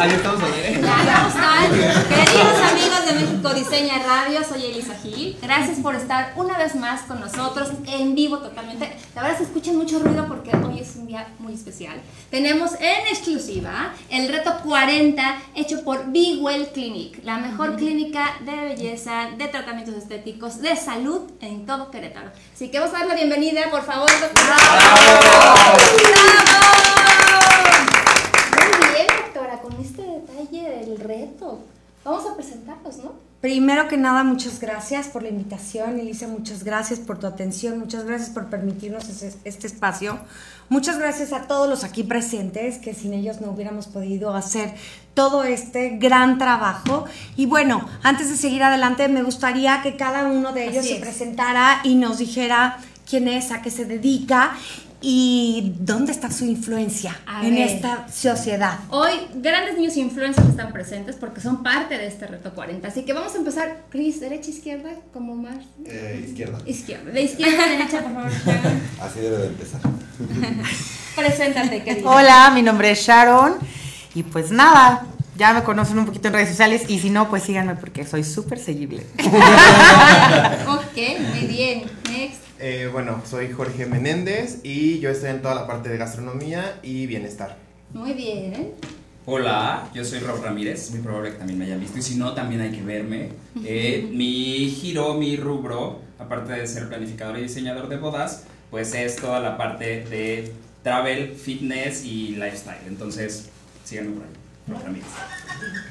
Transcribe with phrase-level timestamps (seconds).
[0.00, 0.80] Ah, ya estamos al aire.
[0.80, 1.28] Ya.
[2.08, 5.36] Queridos amigos de México Diseña Radio, soy Elisa Gil.
[5.42, 8.96] Gracias por estar una vez más con nosotros en vivo totalmente.
[9.16, 12.00] La verdad se escucha mucho ruido porque hoy es un día muy especial.
[12.30, 18.54] Tenemos en exclusiva el reto 40 hecho por Be Well Clinic, la mejor clínica de
[18.54, 22.30] belleza, de tratamientos estéticos, de salud en todo Querétaro.
[22.54, 24.08] Así que vamos a dar la bienvenida, por favor.
[24.32, 25.76] ¡Bravo!
[28.78, 29.98] Muy bien, doctora, con este
[32.04, 33.12] Vamos a presentarlos, ¿no?
[33.40, 38.04] Primero que nada, muchas gracias por la invitación, Elisa, muchas gracias por tu atención, muchas
[38.04, 40.18] gracias por permitirnos ese- este espacio.
[40.70, 44.74] Muchas gracias a todos los aquí presentes, que sin ellos no hubiéramos podido hacer
[45.14, 47.04] todo este gran trabajo.
[47.36, 50.94] Y bueno, antes de seguir adelante, me gustaría que cada uno de ellos Así se
[50.96, 51.00] es.
[51.00, 54.56] presentara y nos dijera quién es, a qué se dedica
[55.00, 57.68] y dónde está su influencia A en ver.
[57.68, 58.78] esta sociedad.
[58.90, 62.88] Hoy grandes niños influencers están presentes porque son parte de este reto 40.
[62.88, 65.64] Así que vamos a empezar, Cris, derecha, izquierda, como más.
[65.86, 66.58] Eh, izquierda.
[66.66, 67.10] Izquierda.
[67.12, 68.30] De izquierda a derecha, por favor.
[69.00, 69.80] Así debe de empezar.
[71.16, 72.10] Preséntate, querido.
[72.10, 73.54] Hola, mi nombre es Sharon
[74.14, 77.44] y pues nada, ya me conocen un poquito en redes sociales y si no, pues
[77.44, 79.06] síganme porque soy súper seguible.
[80.68, 80.96] Ok,
[81.32, 81.84] muy bien.
[82.60, 87.06] Eh, bueno, soy Jorge Menéndez y yo estoy en toda la parte de gastronomía y
[87.06, 87.56] bienestar.
[87.92, 88.72] Muy bien.
[89.26, 92.32] Hola, yo soy Rob Ramírez, muy probable que también me hayan visto y si no,
[92.32, 93.28] también hay que verme.
[93.64, 99.16] Eh, mi giro, mi rubro, aparte de ser planificador y diseñador de bodas, pues es
[99.16, 100.52] toda la parte de
[100.82, 102.88] travel, fitness y lifestyle.
[102.88, 103.50] Entonces,
[103.84, 104.30] síganme por ahí,
[104.66, 105.06] Rob Ramírez.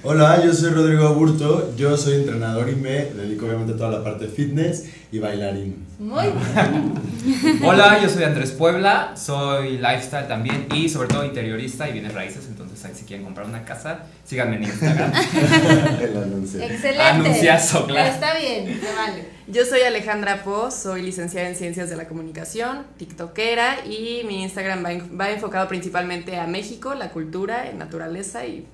[0.04, 4.04] Hola, yo soy Rodrigo Aburto, yo soy entrenador y me dedico obviamente a toda la
[4.04, 5.86] parte de fitness y bailarín.
[6.00, 7.64] Muy bien.
[7.64, 12.46] Hola, yo soy Andrés Puebla, soy lifestyle también y sobre todo interiorista y bienes raíces,
[12.48, 15.12] entonces ahí si quieren comprar una casa, síganme en Instagram.
[16.02, 16.62] El anuncio.
[16.62, 17.02] Excelente.
[17.02, 18.10] Anunciazo, claro.
[18.14, 19.26] Está bien, se vale.
[19.48, 24.84] Yo soy Alejandra Po, soy licenciada en Ciencias de la Comunicación, tiktokera y mi Instagram
[24.84, 28.66] va, en- va enfocado principalmente a México, la cultura, naturaleza y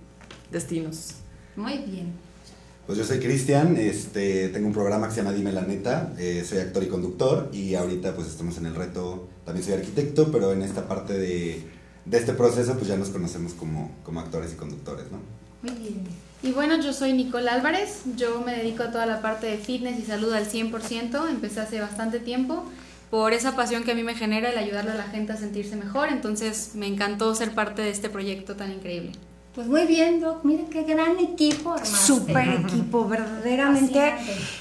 [0.52, 1.16] destinos.
[1.56, 2.14] Muy bien.
[2.86, 6.44] Pues yo soy Cristian, este, tengo un programa que se llama Dime la Neta, eh,
[6.46, 10.52] soy actor y conductor y ahorita pues estamos en el reto, también soy arquitecto, pero
[10.52, 11.64] en esta parte de,
[12.04, 15.20] de este proceso pues ya nos conocemos como, como actores y conductores, ¿no?
[15.62, 16.04] Muy bien.
[16.44, 19.98] Y bueno, yo soy Nicole Álvarez, yo me dedico a toda la parte de fitness
[19.98, 22.66] y salud al 100%, empecé hace bastante tiempo
[23.10, 25.78] por esa pasión que a mí me genera el ayudarle a la gente a sentirse
[25.78, 29.14] mejor, entonces me encantó ser parte de este proyecto tan increíble.
[29.56, 30.44] Pues muy bien, Doc.
[30.44, 31.96] Mira qué gran equipo armaste.
[31.96, 34.14] Super equipo, verdaderamente.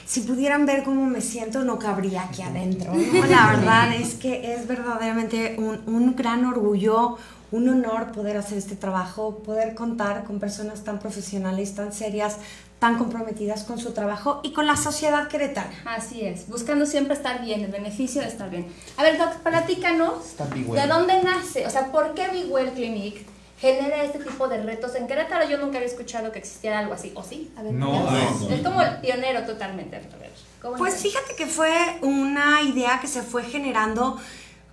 [0.05, 2.93] Si pudieran ver cómo me siento, no cabría aquí adentro.
[2.93, 3.27] ¿no?
[3.31, 7.17] La verdad es que es verdaderamente un, un gran orgullo,
[7.53, 12.37] un honor poder hacer este trabajo, poder contar con personas tan profesionales, tan serias,
[12.79, 15.73] tan comprometidas con su trabajo y con la sociedad queretana.
[15.87, 18.67] Así es, buscando siempre estar bien, el beneficio de estar bien.
[18.99, 23.32] A ver, Doc, platícanos de dónde nace, o sea, ¿por qué Be Well Clinic
[23.63, 24.97] genera este tipo de retos?
[24.97, 27.53] En Querétaro yo nunca había escuchado que existiera algo así, ¿o sí?
[27.57, 28.09] A ver, No.
[28.51, 29.97] Es como el pionero totalmente.
[29.97, 31.73] A ver, ¿cómo Pues fíjate que fue
[32.03, 34.19] una idea que se fue generando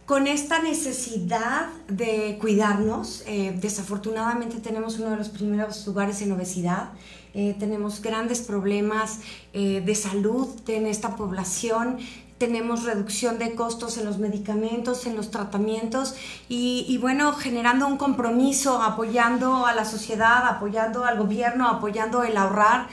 [0.07, 3.23] con esta necesidad de cuidarnos.
[3.27, 6.89] Eh, desafortunadamente tenemos uno de los primeros lugares en obesidad.
[7.35, 9.19] Eh, tenemos grandes problemas
[9.53, 11.99] eh, de salud en esta población.
[12.39, 16.15] Tenemos reducción de costos en los medicamentos, en los tratamientos
[16.47, 22.87] y, bueno, generando un compromiso, apoyando a la sociedad, apoyando al gobierno, apoyando el ahorrar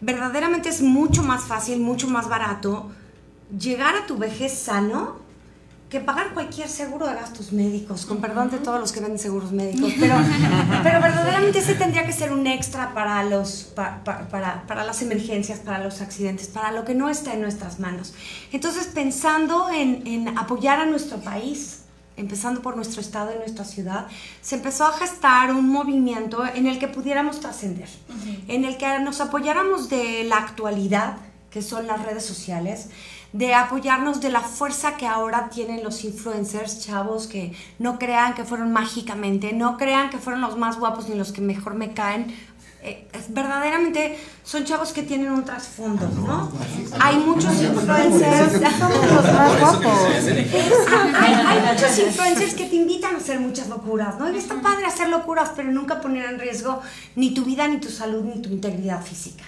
[0.00, 2.90] verdaderamente es mucho más fácil, mucho más barato
[3.58, 5.16] llegar a tu vejez sano
[5.90, 9.50] que pagar cualquier seguro de gastos médicos, con perdón de todos los que venden seguros
[9.50, 10.14] médicos, pero,
[10.84, 15.02] pero verdaderamente ese tendría que ser un extra para, los, pa- pa- para, para las
[15.02, 18.14] emergencias, para los accidentes, para lo que no está en nuestras manos.
[18.52, 21.80] Entonces, pensando en, en apoyar a nuestro país,
[22.16, 24.06] empezando por nuestro estado y nuestra ciudad,
[24.42, 27.88] se empezó a gestar un movimiento en el que pudiéramos trascender,
[28.46, 31.16] en el que nos apoyáramos de la actualidad,
[31.50, 32.90] que son las redes sociales,
[33.32, 38.44] de apoyarnos de la fuerza que ahora tienen los influencers, chavos, que no crean que
[38.44, 42.34] fueron mágicamente, no crean que fueron los más guapos ni los que mejor me caen.
[42.82, 46.50] Eh, es- verdaderamente son chavos que tienen un trasfondo, ¿no?
[46.98, 48.52] Hay muchos influencers.
[48.78, 50.00] Somos los más guapos.
[51.14, 54.30] Hay, hay muchos influencers que te invitan a hacer muchas locuras, ¿no?
[54.32, 56.80] Y está padre hacer locuras, pero nunca poner en riesgo
[57.16, 59.44] ni tu vida, ni tu salud, ni tu integridad física.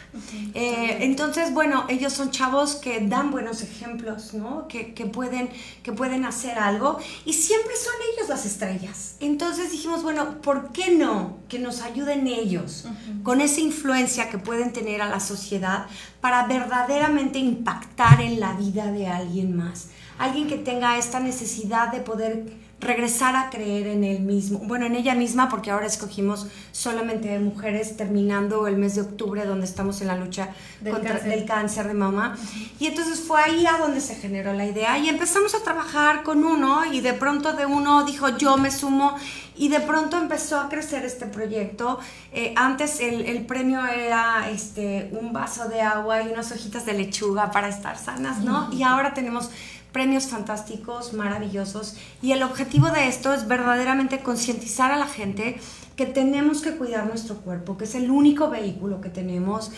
[0.55, 4.69] Eh, entonces, bueno, ellos son chavos que dan buenos ejemplos, ¿no?
[4.69, 5.49] Que, que pueden,
[5.82, 9.17] que pueden hacer algo y siempre son ellos las estrellas.
[9.20, 12.85] Entonces dijimos, bueno, ¿por qué no que nos ayuden ellos
[13.23, 15.87] con esa influencia que pueden tener a la sociedad
[16.21, 19.89] para verdaderamente impactar en la vida de alguien más?
[20.19, 24.96] Alguien que tenga esta necesidad de poder regresar a creer en él mismo, bueno, en
[24.96, 30.08] ella misma, porque ahora escogimos solamente mujeres terminando el mes de octubre, donde estamos en
[30.08, 30.49] la lucha
[30.81, 31.31] Del contra cáncer.
[31.31, 32.37] del cáncer de mama.
[32.81, 36.44] Y entonces fue ahí a donde se generó la idea y empezamos a trabajar con
[36.44, 39.17] uno y de pronto de uno dijo yo me sumo
[39.55, 42.00] y de pronto empezó a crecer este proyecto.
[42.32, 46.94] Eh, antes el, el premio era este, un vaso de agua y unas hojitas de
[46.94, 48.73] lechuga para estar sanas, ¿no?
[48.73, 49.50] Y ahora tenemos
[49.93, 51.97] premios fantásticos, maravillosos.
[52.23, 55.61] Y el objetivo de esto es verdaderamente concientizar a la gente
[55.97, 59.71] que tenemos que cuidar nuestro cuerpo, que es el único vehículo que tenemos,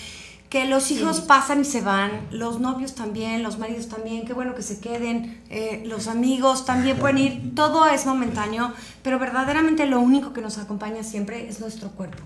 [0.48, 4.54] que los hijos pasan y se van, los novios también, los maridos también, qué bueno
[4.54, 8.72] que se queden, eh, los amigos también pueden ir, todo es momentáneo,
[9.02, 12.22] pero verdaderamente lo único que nos acompaña siempre es nuestro cuerpo.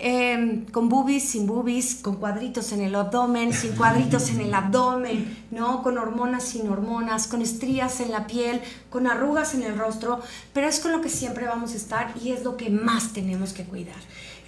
[0.00, 5.36] Eh, con boobies, sin boobies, con cuadritos en el abdomen, sin cuadritos en el abdomen,
[5.50, 5.82] ¿no?
[5.82, 8.60] Con hormonas, sin hormonas, con estrías en la piel,
[8.90, 10.20] con arrugas en el rostro,
[10.52, 13.52] pero es con lo que siempre vamos a estar y es lo que más tenemos
[13.52, 13.96] que cuidar.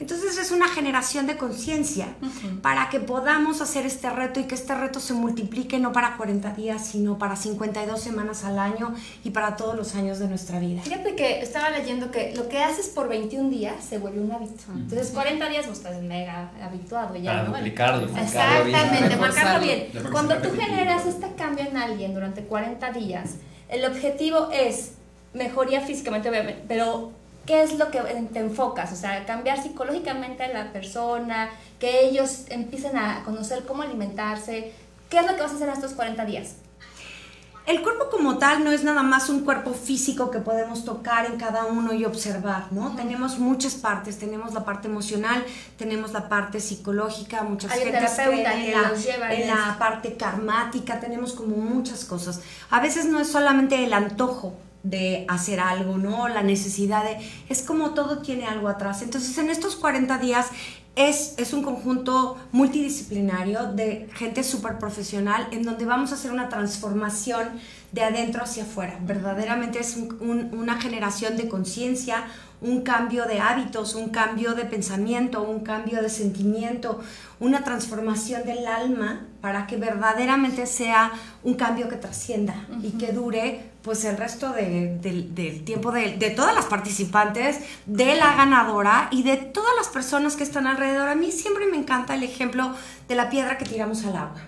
[0.01, 2.09] Entonces es una generación de conciencia
[2.63, 6.55] para que podamos hacer este reto y que este reto se multiplique no para 40
[6.55, 8.95] días, sino para 52 semanas al año
[9.25, 10.81] y para todos los años de nuestra vida.
[10.83, 14.65] Fíjate que estaba leyendo que lo que haces por 21 días se vuelve un hábito.
[14.75, 17.57] Entonces, 40 días vos estás mega habituado ya, Para ¿no?
[17.57, 18.07] duplicarlo.
[18.17, 19.89] Exactamente, marcarlo bien.
[20.11, 23.35] Cuando tú generas este cambio en alguien durante 40 días,
[23.69, 24.93] el objetivo es
[25.35, 26.31] mejoría físicamente,
[26.67, 27.13] pero
[27.51, 27.99] ¿qué es lo que
[28.33, 28.93] te enfocas?
[28.93, 31.51] O sea, cambiar psicológicamente a la persona,
[31.81, 34.73] que ellos empiecen a conocer cómo alimentarse.
[35.09, 36.55] ¿Qué es lo que vas a hacer en estos 40 días?
[37.67, 41.39] El cuerpo como tal no es nada más un cuerpo físico que podemos tocar en
[41.39, 42.95] cada uno y observar, ¿no?
[42.95, 45.45] Tenemos muchas partes, tenemos la parte emocional,
[45.77, 50.17] tenemos la parte psicológica, muchas Hay gentes creen en que la, lleva en la parte
[50.17, 52.43] karmática, tenemos como muchas cosas.
[52.71, 56.29] A veces no es solamente el antojo de hacer algo, ¿no?
[56.29, 57.17] La necesidad de...
[57.49, 59.03] Es como todo tiene algo atrás.
[59.03, 60.47] Entonces, en estos 40 días
[60.97, 66.49] es, es un conjunto multidisciplinario de gente súper profesional en donde vamos a hacer una
[66.49, 67.49] transformación
[67.93, 68.99] de adentro hacia afuera.
[69.03, 72.25] Verdaderamente es un- un- una generación de conciencia,
[72.61, 77.01] un cambio de hábitos, un cambio de pensamiento, un cambio de sentimiento,
[77.39, 81.13] una transformación del alma para que verdaderamente sea
[81.43, 86.17] un cambio que trascienda y que dure pues el resto de- del- del tiempo de,
[86.17, 91.09] de todas las participantes, de la ganadora y de todas las personas que están alrededor.
[91.09, 92.75] A mí siempre me encanta el ejemplo
[93.09, 94.41] de la piedra que tiramos al agua.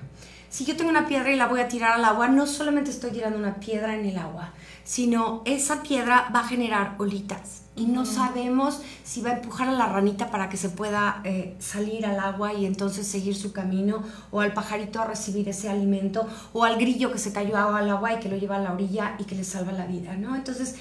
[0.52, 3.10] Si yo tengo una piedra y la voy a tirar al agua, no solamente estoy
[3.10, 4.50] tirando una piedra en el agua,
[4.84, 7.62] sino esa piedra va a generar olitas.
[7.74, 11.56] Y no sabemos si va a empujar a la ranita para que se pueda eh,
[11.58, 16.28] salir al agua y entonces seguir su camino, o al pajarito a recibir ese alimento,
[16.52, 19.16] o al grillo que se cayó al agua y que lo lleva a la orilla
[19.18, 20.36] y que le salva la vida, ¿no?
[20.36, 20.74] Entonces,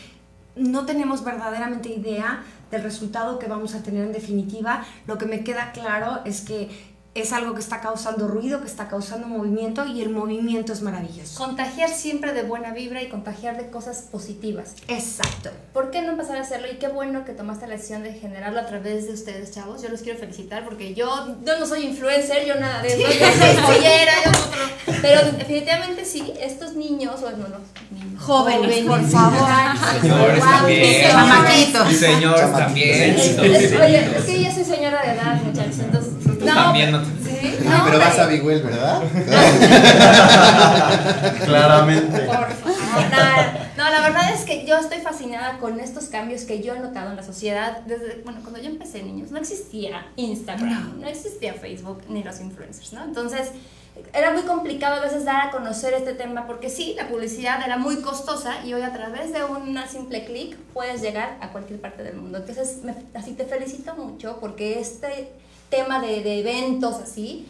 [0.58, 4.84] no tenemos verdaderamente idea del resultado que vamos a tener en definitiva.
[5.08, 8.88] Lo que me queda claro es que es algo que está causando ruido, que está
[8.88, 11.38] causando movimiento y el movimiento es maravilloso.
[11.44, 14.76] Contagiar siempre de buena vibra y contagiar de cosas positivas.
[14.88, 15.50] Exacto.
[15.74, 16.68] ¿Por qué no empezar a hacerlo?
[16.72, 19.82] Y qué bueno que tomaste la decisión de generarlo a través de ustedes, chavos.
[19.82, 23.08] Yo los quiero felicitar porque yo, yo no soy influencer, yo nada de eso, yo
[23.10, 27.60] soy joyera, yo no- Pero definitivamente sí, estos niños, bueno, los
[27.92, 29.48] niños, Jóvenes, por favor.
[30.02, 31.12] Señores también.
[31.12, 31.94] Chamaquitos.
[31.94, 33.16] Señores también.
[33.20, 35.61] Oye, es que yo soy señora de edad, muchachos,
[36.46, 37.08] también no te...
[37.30, 37.58] ¿Sí?
[37.68, 38.28] Ah, pero vas a.
[38.28, 39.02] Bigwell, ¿verdad?
[41.46, 42.20] Claramente.
[42.22, 42.72] Por favor.
[43.78, 47.10] No, la verdad es que yo estoy fascinada con estos cambios que yo he notado
[47.12, 47.80] en la sociedad.
[47.86, 52.94] Desde, bueno, cuando yo empecé, niños, no existía Instagram, no, existía Facebook ni los influencers,
[52.94, 53.04] ¿no?
[53.04, 53.50] Entonces,
[54.14, 57.78] era muy complicado a veces dar a conocer este tema porque sí, la publicidad era
[57.78, 62.04] muy costosa y hoy a través de un simple clic puedes llegar a cualquier parte
[62.04, 62.38] del mundo.
[62.38, 65.32] Entonces, me- así te felicito mucho porque este
[65.72, 67.48] tema de, de eventos así,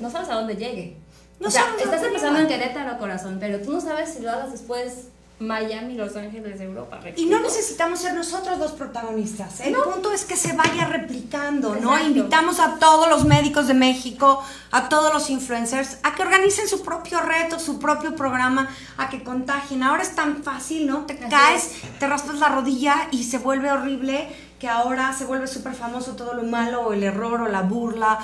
[0.00, 0.96] no sabes a dónde llegue.
[1.38, 4.50] No o sea, estás empezando en Querétaro, corazón, pero tú no sabes si lo hagas
[4.50, 6.98] después Miami, Los Ángeles, Europa.
[7.04, 9.60] ¿me Y no necesitamos ser nosotros los protagonistas.
[9.60, 11.92] El punto es que se vaya replicando, ¿no?
[11.92, 12.06] Exacto.
[12.06, 16.82] Invitamos a todos los médicos de México, a todos los influencers, a que organicen su
[16.82, 19.82] propio reto, su propio programa, a que contagien.
[19.82, 21.04] Ahora es tan fácil, ¿no?
[21.04, 25.46] Te Así caes, te raspas la rodilla y se vuelve horrible, que ahora se vuelve
[25.46, 28.18] súper famoso todo lo malo, o el error, o la burla,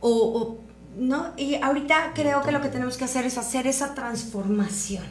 [0.00, 0.58] o, o-
[0.98, 1.32] ¿no?
[1.36, 5.04] Y ahorita creo que lo que tenemos que hacer es hacer esa transformación.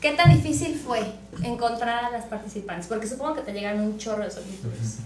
[0.00, 1.00] ¿Qué tan difícil fue
[1.42, 2.86] encontrar a las participantes?
[2.86, 4.98] Porque supongo que te llegaron un chorro de solicitudes.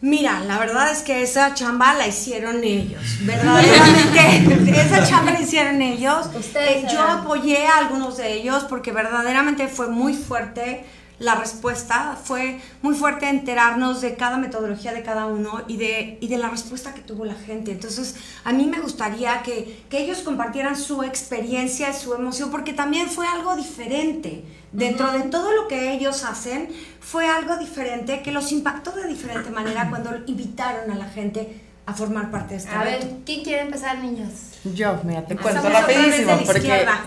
[0.00, 4.80] Mira, la verdad es que esa chamba la hicieron ellos, verdaderamente.
[4.80, 6.26] esa chamba la hicieron ellos.
[6.36, 10.84] Ustedes Eh, yo apoyé a algunos de ellos porque verdaderamente fue muy fuerte
[11.22, 16.26] la respuesta, fue muy fuerte enterarnos de cada metodología de cada uno y de, y
[16.26, 17.70] de la respuesta que tuvo la gente.
[17.70, 23.08] Entonces, a mí me gustaría que, que ellos compartieran su experiencia, su emoción, porque también
[23.08, 24.44] fue algo diferente.
[24.72, 26.68] Dentro de todo lo que ellos hacen,
[27.00, 31.94] fue algo diferente que los impactó de diferente manera cuando invitaron a la gente a
[31.94, 33.06] formar parte de este A ver.
[33.24, 34.30] ¿quién quiere empezar, niños?
[34.74, 37.04] Yo, mira, te cuento rapidísimo porque izquierda.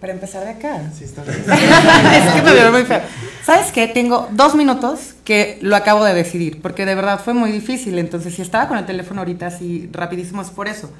[0.00, 0.80] para empezar de acá.
[0.96, 3.02] Sí, está es que me veo muy feo.
[3.44, 3.88] ¿Sabes qué?
[3.88, 7.98] Tengo dos minutos que lo acabo de decidir, porque de verdad fue muy difícil.
[7.98, 10.92] Entonces, si estaba con el teléfono ahorita así rapidísimo es por eso.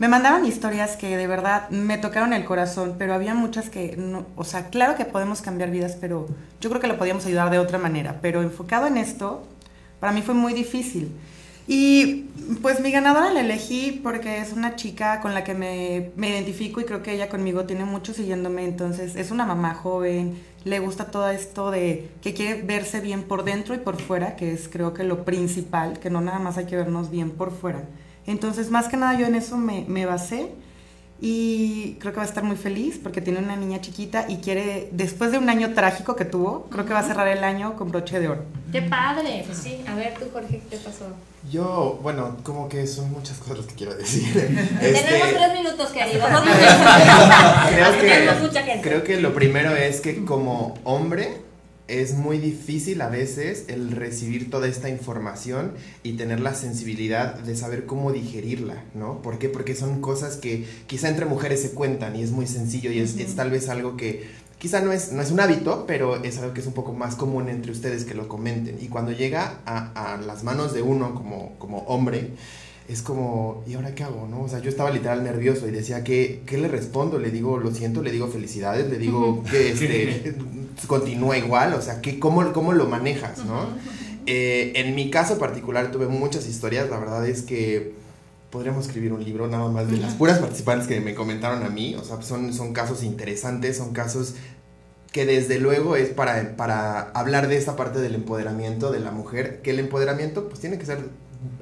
[0.00, 4.26] Me mandaron historias que de verdad me tocaron el corazón, pero había muchas que, no,
[4.34, 6.26] o sea, claro que podemos cambiar vidas, pero
[6.60, 8.18] yo creo que lo podíamos ayudar de otra manera.
[8.20, 9.46] Pero enfocado en esto,
[10.00, 11.12] para mí fue muy difícil.
[11.68, 12.26] Y
[12.60, 16.80] pues mi ganadora la elegí porque es una chica con la que me, me identifico
[16.80, 21.10] y creo que ella conmigo tiene mucho siguiéndome, entonces es una mamá joven, le gusta
[21.10, 24.94] todo esto de que quiere verse bien por dentro y por fuera, que es creo
[24.94, 27.84] que lo principal, que no nada más hay que vernos bien por fuera.
[28.26, 30.50] Entonces más que nada yo en eso me, me basé
[31.20, 34.88] y creo que va a estar muy feliz porque tiene una niña chiquita y quiere,
[34.92, 37.90] después de un año trágico que tuvo, creo que va a cerrar el año con
[37.90, 38.42] broche de oro.
[38.72, 39.42] ¡Qué padre!
[39.46, 39.80] Pues sí.
[39.86, 41.06] A ver, tú, Jorge, ¿qué te pasó?
[41.50, 44.32] Yo, bueno, como que son muchas cosas que quiero decir.
[44.34, 46.30] Tenemos Este, tres minutos, queridos.
[46.32, 48.00] Dos creo.
[48.00, 48.80] Tenemos que, gente.
[48.88, 51.42] creo que lo primero es que como hombre
[51.86, 55.72] es muy difícil a veces el recibir toda esta información
[56.02, 59.20] y tener la sensibilidad de saber cómo digerirla, ¿no?
[59.20, 59.48] ¿Por qué?
[59.48, 63.16] Porque son cosas que quizá entre mujeres se cuentan y es muy sencillo y es,
[63.18, 64.24] es tal vez algo que
[64.58, 67.16] quizá no es, no es un hábito, pero es algo que es un poco más
[67.16, 68.78] común entre ustedes que lo comenten.
[68.80, 72.30] Y cuando llega a, a las manos de uno como, como hombre,
[72.88, 74.28] es como, ¿y ahora qué hago?
[74.28, 74.42] ¿no?
[74.42, 77.18] O sea, yo estaba literal nervioso y decía, ¿qué, qué le respondo?
[77.18, 80.34] Le digo, lo siento, le digo felicidades, le digo que este,
[80.86, 83.44] continúa igual, o sea, ¿qué, cómo, ¿cómo lo manejas?
[83.44, 83.68] ¿no?
[84.26, 87.94] Eh, en mi caso particular tuve muchas historias, la verdad es que
[88.50, 91.94] podríamos escribir un libro nada más de las puras participantes que me comentaron a mí,
[91.94, 94.34] o sea, son, son casos interesantes, son casos
[95.10, 99.60] que desde luego es para, para hablar de esta parte del empoderamiento de la mujer,
[99.62, 100.98] que el empoderamiento pues tiene que ser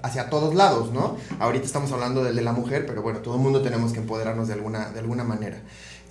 [0.02, 1.16] hacia todos lados, ¿no?
[1.38, 4.48] Ahorita estamos hablando del de la mujer, pero bueno, todo el mundo tenemos que empoderarnos
[4.48, 5.62] de alguna, de alguna manera.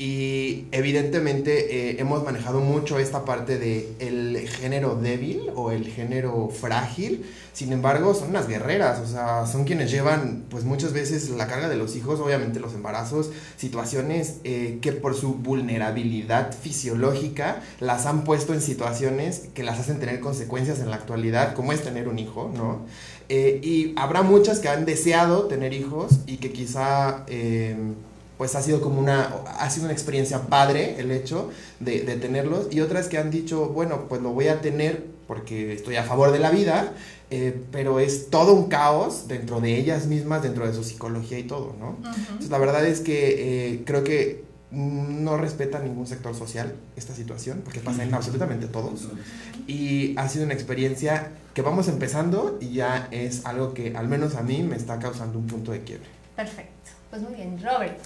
[0.03, 6.49] Y evidentemente eh, hemos manejado mucho esta parte de el género débil o el género
[6.49, 7.23] frágil.
[7.53, 11.69] Sin embargo, son unas guerreras, o sea, son quienes llevan pues muchas veces la carga
[11.69, 18.23] de los hijos, obviamente los embarazos, situaciones eh, que por su vulnerabilidad fisiológica las han
[18.23, 22.17] puesto en situaciones que las hacen tener consecuencias en la actualidad, como es tener un
[22.17, 22.87] hijo, ¿no?
[23.33, 27.77] Eh, y habrá muchas que han deseado tener hijos y que quizá eh,
[28.37, 32.67] pues ha sido como una, ha sido una experiencia padre el hecho de, de, tenerlos
[32.71, 36.33] y otras que han dicho, bueno, pues lo voy a tener porque estoy a favor
[36.33, 36.91] de la vida,
[37.29, 41.43] eh, pero es todo un caos dentro de ellas mismas, dentro de su psicología y
[41.43, 41.91] todo, ¿no?
[41.91, 42.17] Uh -huh.
[42.17, 47.61] Entonces la verdad es que eh, creo que no respeta ningún sector social esta situación,
[47.63, 49.09] porque pasa en absolutamente todos.
[49.67, 54.35] Y ha sido una experiencia que vamos empezando y ya es algo que al menos
[54.35, 56.07] a mí me está causando un punto de quiebre.
[56.35, 56.91] Perfecto.
[57.09, 57.99] Pues muy bien, Robert.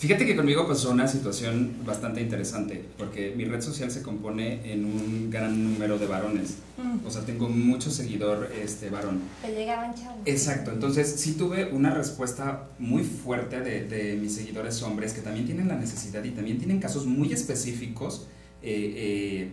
[0.00, 4.86] Fíjate que conmigo pasó una situación bastante interesante, porque mi red social se compone en
[4.86, 6.54] un gran número de varones.
[6.78, 7.06] Mm.
[7.06, 9.20] O sea, tengo mucho seguidor este, varón.
[9.42, 10.22] Te llegaban chavos.
[10.24, 15.44] Exacto, entonces sí tuve una respuesta muy fuerte de, de mis seguidores hombres que también
[15.44, 18.26] tienen la necesidad y también tienen casos muy específicos
[18.62, 19.52] eh, eh,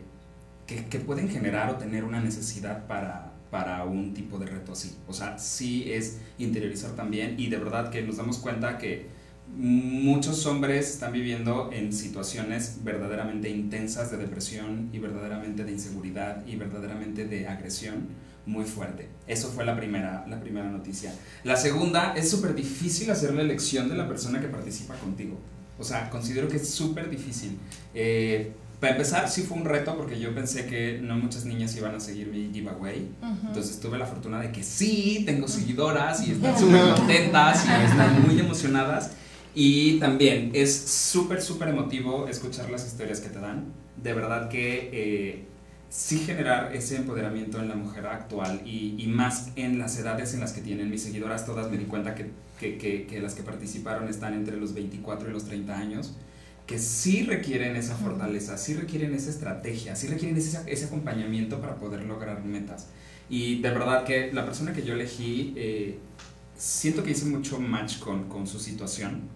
[0.65, 4.95] que, que pueden generar o tener una necesidad para, para un tipo de reto así.
[5.09, 9.16] O sea, sí es interiorizar también y de verdad que nos damos cuenta que
[9.55, 16.55] muchos hombres están viviendo en situaciones verdaderamente intensas de depresión y verdaderamente de inseguridad y
[16.55, 18.07] verdaderamente de agresión
[18.45, 19.09] muy fuerte.
[19.27, 21.13] Eso fue la primera, la primera noticia.
[21.43, 25.37] La segunda, es súper difícil hacer la elección de la persona que participa contigo.
[25.77, 27.57] O sea, considero que es súper difícil.
[27.93, 31.95] Eh, para empezar, sí fue un reto porque yo pensé que no muchas niñas iban
[31.95, 33.09] a seguir mi giveaway.
[33.21, 33.47] Ujú.
[33.47, 38.25] Entonces tuve la fortuna de que sí, tengo seguidoras y están súper contentas y están
[38.25, 39.11] muy emocionadas.
[39.59, 43.73] Y también es súper, súper emotivo escuchar las historias que te dan.
[43.95, 45.45] De verdad que eh,
[45.89, 50.41] sí generar ese empoderamiento en la mujer actual y, y más en las edades en
[50.41, 53.41] las que tienen mis seguidoras, todas me di cuenta que, que, que, que las que
[53.41, 56.13] participaron están entre los 24 y los 30 años,
[56.67, 61.77] que sí requieren esa fortaleza, sí requieren esa estrategia, sí requieren ese, ese acompañamiento para
[61.77, 62.89] poder lograr metas.
[63.27, 65.97] Y de verdad que la persona que yo elegí, eh,
[66.55, 69.35] siento que hice mucho match con, con su situación.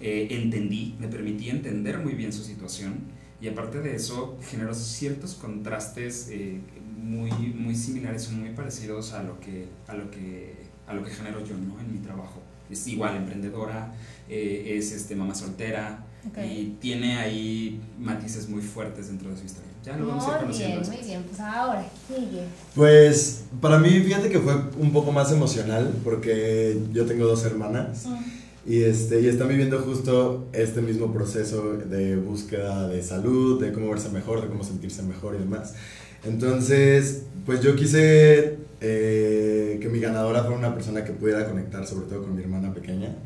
[0.00, 2.94] Eh, entendí, me permití entender muy bien su situación
[3.40, 6.60] y aparte de eso generó ciertos contrastes eh,
[6.96, 10.54] muy, muy similares o muy parecidos a lo que, a lo que,
[10.86, 11.80] a lo que genero yo ¿no?
[11.80, 12.40] en mi trabajo.
[12.70, 13.94] Es igual emprendedora,
[14.28, 16.38] eh, es este, mamá soltera Ok.
[16.44, 19.68] y tiene ahí matices muy fuertes dentro de su historia.
[19.84, 21.22] Ya lo vamos a ir Muy conociendo bien, muy bien.
[21.22, 22.42] Pues ahora, sigue.
[22.74, 28.06] Pues para mí, fíjate que fue un poco más emocional porque yo tengo dos hermanas
[28.68, 33.88] y, este, y están viviendo justo este mismo proceso de búsqueda de salud, de cómo
[33.88, 35.74] verse mejor, de cómo sentirse mejor y demás.
[36.22, 42.08] Entonces, pues yo quise eh, que mi ganadora fuera una persona que pudiera conectar sobre
[42.08, 43.16] todo con mi hermana pequeña.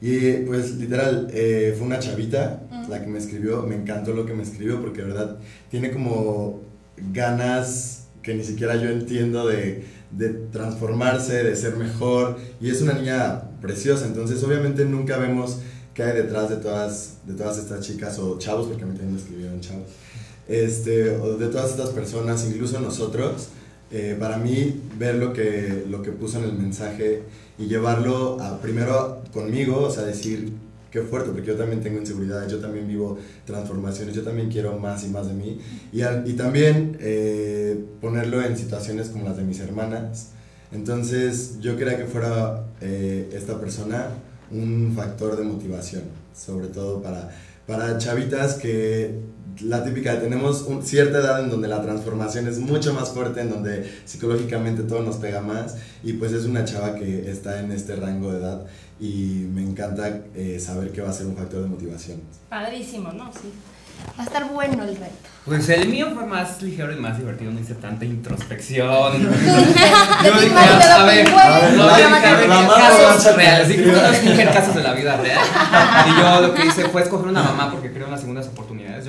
[0.00, 4.32] Y pues literal, eh, fue una chavita la que me escribió, me encantó lo que
[4.32, 5.38] me escribió porque de verdad
[5.70, 6.62] tiene como
[7.12, 12.36] ganas que ni siquiera yo entiendo de, de transformarse, de ser mejor.
[12.60, 15.58] Y es una niña preciosa, entonces obviamente nunca vemos
[15.94, 19.14] qué hay detrás de todas, de todas estas chicas o chavos, porque a mí también
[19.14, 19.88] me escribieron chavos,
[20.48, 23.48] este, o de todas estas personas, incluso nosotros.
[23.90, 27.22] eh, para mí, ver lo que, lo que puso en el mensaje
[27.58, 30.52] y llevarlo primero conmigo, o sea, decir
[30.90, 35.04] qué fuerte, porque yo también tengo inseguridades, yo también vivo transformaciones, yo también quiero más
[35.04, 35.60] y más de mí.
[35.92, 40.28] Y, al- y también eh, ponerlo en situaciones como las de mis hermanas.
[40.72, 44.08] Entonces yo quería que fuera eh, esta persona
[44.50, 46.02] un factor de motivación,
[46.36, 47.30] sobre todo para,
[47.66, 49.18] para chavitas que
[49.60, 53.50] la típica, tenemos un- cierta edad en donde la transformación es mucho más fuerte, en
[53.50, 57.96] donde psicológicamente todo nos pega más y pues es una chava que está en este
[57.96, 58.66] rango de edad
[59.00, 62.20] y me encanta eh, saber que va a ser un factor de motivación.
[62.48, 63.30] Padrísimo, ¿no?
[63.32, 63.52] Sí.
[64.18, 65.14] Va a estar bueno el reto.
[65.46, 69.22] Pues el mío fue más ligero y más divertido, no hice tanta introspección.
[69.22, 73.68] Yo dije, a ver, A ver, no, dije, a casos reales,
[74.24, 75.38] mujer, casos de la vida real.
[76.08, 78.66] Y yo lo que hice fue escoger una mamá porque creo en las segundas oportunidades.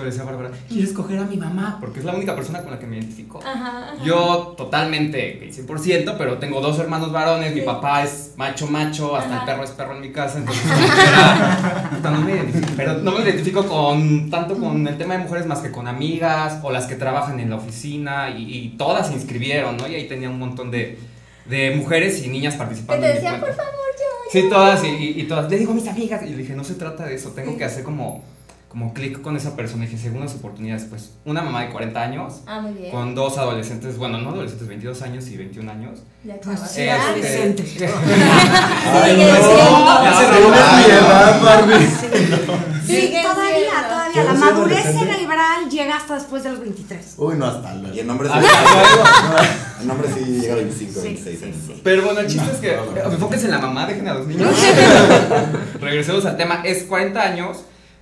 [0.08, 2.72] Le decía a Bárbara, quiero escoger a mi mamá porque es la única persona con
[2.72, 3.40] la que me identifico.
[3.46, 3.92] Ajá.
[3.94, 4.04] ajá.
[4.06, 9.36] Yo totalmente 100%, pero tengo dos hermanos varones, mi papá es macho macho, hasta el
[9.38, 9.46] Ajá.
[9.46, 10.64] perro es perro en mi casa, entonces
[12.04, 15.60] no, me identifico, pero no me identifico con tanto con el tema de mujeres más
[15.60, 19.76] que con amigas o las que trabajan en la oficina y, y todas se inscribieron,
[19.78, 19.88] ¿no?
[19.88, 20.98] Y ahí tenía un montón de,
[21.46, 23.06] de mujeres y niñas participando.
[23.06, 24.32] te decían, por favor, yo.
[24.32, 25.50] Sí, todas y, y- y todas.
[25.52, 27.66] Le digo a mis amigas y le dije, no se trata de eso, tengo que
[27.66, 28.24] hacer como,
[28.70, 29.86] como clic con esa persona.
[29.86, 32.92] Y dije, segundas oportunidades, pues una mamá de 40 años Ah, muy bien.
[32.92, 36.00] con dos adolescentes, bueno, no adolescentes, 22 años y 21 años.
[36.24, 37.76] Ya Pues Este- adolescentes.
[37.82, 41.88] Ay, no, ya se no, mi edad, Barbie.
[42.86, 44.24] Sí, todavía, todavía.
[44.24, 45.14] La madurez adolescente.
[45.14, 47.14] cerebral llega hasta después de los 23.
[47.18, 47.96] Uy, no, hasta luego.
[47.96, 48.04] Y Ah, sí.
[49.84, 51.80] En hombres sí llega a 25, Sí, 26 sí, años.
[51.84, 52.76] Pero bueno, el chiste es que
[53.12, 54.50] enfóquense en la mamá, dejen a los niños.
[55.82, 56.62] Regresemos al tema.
[56.66, 57.58] Es 40 años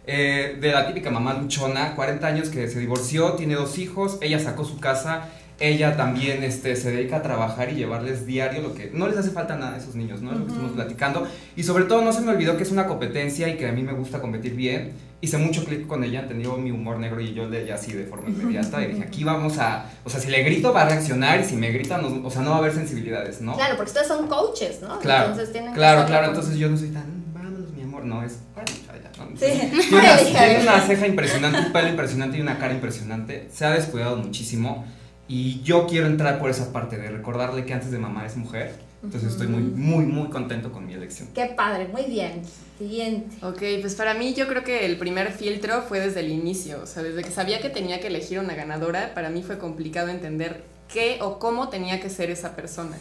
[0.07, 4.39] eh, de la típica mamá luchona, 40 años que se divorció, tiene dos hijos, ella
[4.39, 8.91] sacó su casa, ella también este, se dedica a trabajar y llevarles diario lo que
[8.93, 10.31] no les hace falta nada a esos niños, ¿no?
[10.33, 11.25] Lo que estuvimos platicando.
[11.55, 13.81] Y sobre todo no se me olvidó que es una competencia y que a mí
[13.81, 14.91] me gusta competir bien.
[15.21, 18.03] Hice mucho clic con ella, entendió mi humor negro y yo le ella así de
[18.03, 21.39] forma inmediata y dije, aquí vamos a, o sea, si le grito va a reaccionar
[21.39, 23.55] y si me grita, no- o sea, no va a haber sensibilidades, ¿no?
[23.55, 24.99] Claro, porque ustedes son coaches, ¿no?
[24.99, 28.03] Claro, Entonces tienen que claro, saber claro, entonces yo no soy tan, vámonos mi amor,
[28.03, 28.69] no, es, bueno,
[29.17, 29.37] ya, ya.
[29.37, 29.89] Sí.
[29.89, 33.49] Tiene una, tiene una ceja impresionante, un pelo impresionante y una cara impresionante.
[33.53, 34.85] Se ha descuidado muchísimo.
[35.27, 38.75] Y yo quiero entrar por esa parte de recordarle que antes de mamá es mujer.
[39.03, 41.29] Entonces estoy muy, muy, muy contento con mi elección.
[41.33, 42.41] Qué padre, muy bien.
[42.77, 43.35] Siguiente.
[43.45, 46.87] Ok, pues para mí yo creo que el primer filtro fue desde el inicio, o
[46.87, 50.63] sea, desde que sabía que tenía que elegir una ganadora, para mí fue complicado entender
[50.91, 52.97] qué o cómo tenía que ser esa persona.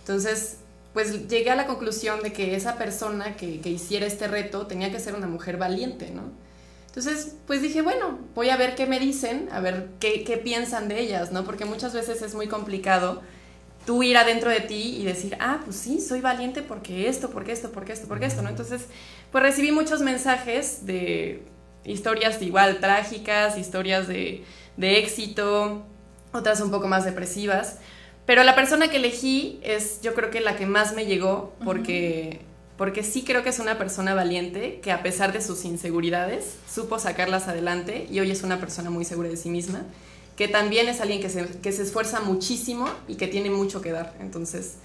[0.00, 0.58] Entonces,
[0.94, 4.90] pues llegué a la conclusión de que esa persona que, que hiciera este reto tenía
[4.90, 6.22] que ser una mujer valiente, ¿no?
[6.86, 10.86] Entonces, pues dije, bueno, voy a ver qué me dicen, a ver qué, qué piensan
[10.86, 11.44] de ellas, ¿no?
[11.44, 13.20] Porque muchas veces es muy complicado
[13.84, 17.50] tú ir adentro de ti y decir, ah, pues sí, soy valiente porque esto, porque
[17.50, 18.48] esto, porque esto, porque esto, ¿no?
[18.48, 18.86] Entonces,
[19.32, 21.42] pues recibí muchos mensajes de
[21.84, 24.44] historias igual trágicas, historias de,
[24.76, 25.82] de éxito,
[26.32, 27.78] otras un poco más depresivas,
[28.26, 32.40] pero la persona que elegí es yo creo que la que más me llegó porque,
[32.76, 36.98] porque sí creo que es una persona valiente que a pesar de sus inseguridades supo
[36.98, 39.82] sacarlas adelante y hoy es una persona muy segura de sí misma
[40.36, 43.92] que también es alguien que se, que se esfuerza muchísimo y que tiene mucho que
[43.92, 44.14] dar.
[44.20, 44.76] Entonces,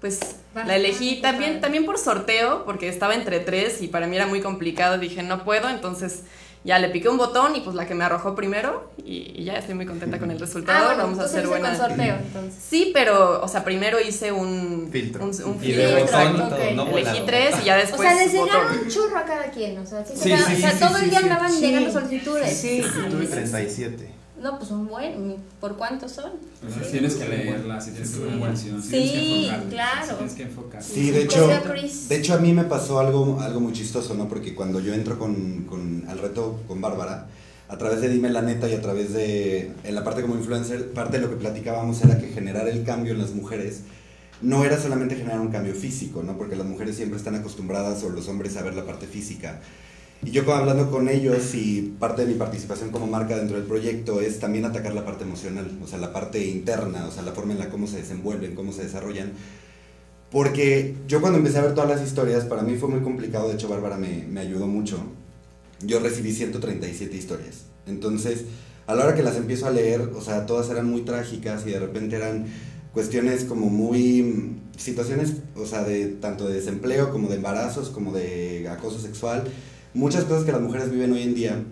[0.00, 0.20] pues
[0.54, 4.40] la elegí también, también por sorteo, porque estaba entre tres y para mí era muy
[4.40, 4.98] complicado.
[4.98, 6.22] Dije, no puedo, entonces
[6.62, 9.54] ya le piqué un botón y pues la que me arrojó primero y, y ya
[9.54, 10.78] estoy muy contenta con el resultado.
[10.78, 11.70] Ah, bueno, Vamos a hacer buena.
[11.70, 12.62] con sorteo, entonces.
[12.68, 15.24] Sí, pero, o sea, primero hice un Filtro.
[15.24, 16.74] Un, un Y filtro, botón y todo, ok.
[16.74, 18.00] no Elegí tres y ya O después.
[18.02, 20.70] sea, les llegaron un churro a cada quien, o sea, sí, Sí, sí, o sea,
[20.72, 21.24] sí, todo sí, el día sí.
[21.24, 21.60] andaban Sí.
[21.60, 22.56] llegando solicitudes.
[22.56, 22.82] Sí.
[23.10, 24.10] Tuve 37.
[24.40, 26.32] No, pues un buen, ¿por cuántos son?
[26.62, 28.70] Entonces tienes que leerla, si tienes que ver una Sí,
[29.42, 30.06] enfocarte, claro.
[30.08, 30.86] si tienes que enfocarte.
[30.86, 31.48] Sí, de ¿Qué hecho,
[32.08, 34.28] de hecho a mí me pasó algo, algo muy chistoso, ¿no?
[34.28, 37.26] Porque cuando yo entro con, con- al reto con Bárbara,
[37.68, 40.90] a través de Dime la Neta y a través de, en la parte como influencer,
[40.92, 43.82] parte de lo que platicábamos era que generar el cambio en las mujeres
[44.40, 46.38] no era solamente generar un cambio físico, ¿no?
[46.38, 49.60] Porque las mujeres siempre están acostumbradas o los hombres a ver la parte física.
[50.22, 54.20] Y yo hablando con ellos y parte de mi participación como marca dentro del proyecto
[54.20, 57.54] es también atacar la parte emocional, o sea, la parte interna, o sea, la forma
[57.54, 59.32] en la cómo se desenvuelven, cómo se desarrollan.
[60.30, 63.54] Porque yo cuando empecé a ver todas las historias, para mí fue muy complicado, de
[63.54, 64.98] hecho Bárbara me, me ayudó mucho.
[65.82, 67.64] Yo recibí 137 historias.
[67.86, 68.44] Entonces,
[68.86, 71.70] a la hora que las empiezo a leer, o sea, todas eran muy trágicas y
[71.70, 72.46] de repente eran
[72.92, 78.12] cuestiones como muy mm, situaciones, o sea, de tanto de desempleo como de embarazos, como
[78.12, 79.44] de acoso sexual,
[79.94, 81.64] muchas cosas que las mujeres viven hoy en día.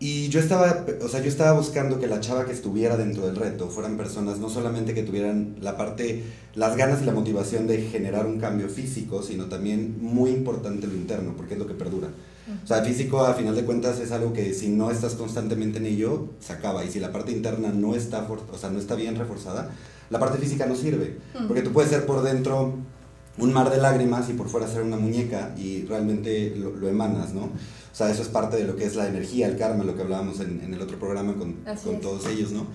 [0.00, 3.34] Y yo estaba, o sea, yo estaba buscando que la chava que estuviera dentro del
[3.34, 6.22] reto fueran personas no solamente que tuvieran la parte,
[6.54, 10.94] las ganas y la motivación de generar un cambio físico, sino también muy importante lo
[10.94, 12.08] interno, porque es lo que perdura.
[12.62, 15.86] O sea, físico a final de cuentas es algo que si no estás constantemente en
[15.86, 16.84] ello, se acaba.
[16.84, 19.70] Y si la parte interna no está, o sea, no está bien reforzada,
[20.10, 21.16] la parte física no sirve.
[21.46, 22.74] Porque tú puedes ser por dentro
[23.38, 27.34] un mar de lágrimas y por fuera ser una muñeca y realmente lo, lo emanas,
[27.34, 27.50] ¿no?
[27.98, 30.02] O sea, eso es parte de lo que es la energía, el karma, lo que
[30.02, 31.56] hablábamos en, en el otro programa con,
[32.00, 32.66] todos ellos, ¿no?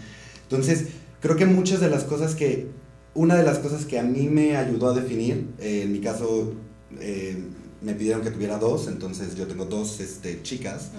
[0.41, 0.87] Entonces,
[1.21, 2.67] creo que muchas de las cosas que,
[3.13, 6.53] una de las cosas que a mí me ayudó a definir, eh, en mi caso,
[6.99, 7.41] eh,
[7.81, 10.89] me pidieron que tuviera dos, entonces yo tengo dos este, chicas.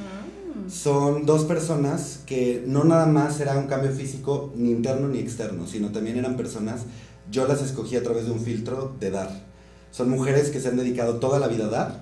[0.71, 5.67] Son dos personas que no nada más era un cambio físico ni interno ni externo,
[5.67, 6.83] sino también eran personas,
[7.31, 9.54] yo las escogí a través de un filtro de dar.
[9.95, 12.01] Son mujeres que se han dedicado toda la vida a dar.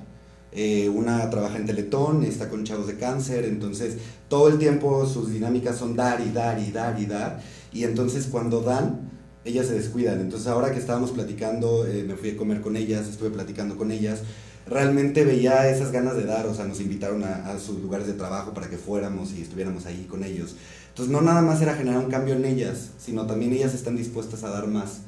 [0.51, 5.31] Eh, una trabaja en Teletón, está con chavos de cáncer, entonces todo el tiempo sus
[5.31, 7.43] dinámicas son dar y dar y dar y dar.
[7.71, 9.11] Y entonces cuando dan,
[9.45, 10.23] ellas se descuidan.
[10.23, 13.91] Entonces ahora que estábamos platicando, eh, me fui a comer con ellas, estuve platicando con
[13.91, 14.21] ellas,
[14.67, 18.15] realmente veía esas ganas de dar, o sea, nos invitaron a, a sus lugares de
[18.15, 20.57] trabajo para que fuéramos y estuviéramos ahí con ellos.
[20.89, 24.45] Entonces no nada más era generar un cambio en ellas, sino también ellas están dispuestas
[24.45, 25.03] a dar más.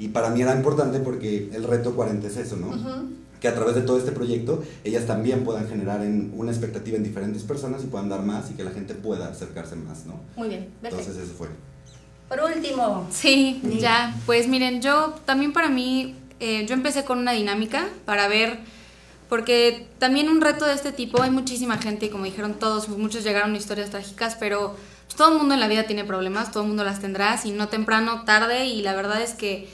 [0.00, 2.70] Y para mí era importante porque el reto 40 es eso, ¿no?
[3.38, 7.04] Que a través de todo este proyecto ellas también puedan generar en una expectativa en
[7.04, 10.18] diferentes personas y puedan dar más y que la gente pueda acercarse más, ¿no?
[10.36, 11.10] Muy bien, perfecto.
[11.10, 11.48] Entonces eso fue.
[12.30, 14.16] Por último, Sí, ya.
[14.24, 18.60] Pues miren, yo también para mí, eh, yo empecé con una dinámica para ver,
[19.28, 23.22] porque también un reto de este tipo, hay muchísima gente, y como dijeron todos, muchos
[23.22, 26.62] llegaron a historias trágicas, pero pues, todo el mundo en la vida tiene problemas, todo
[26.62, 29.68] el mundo las tendrá, si no temprano, tarde, y la verdad es que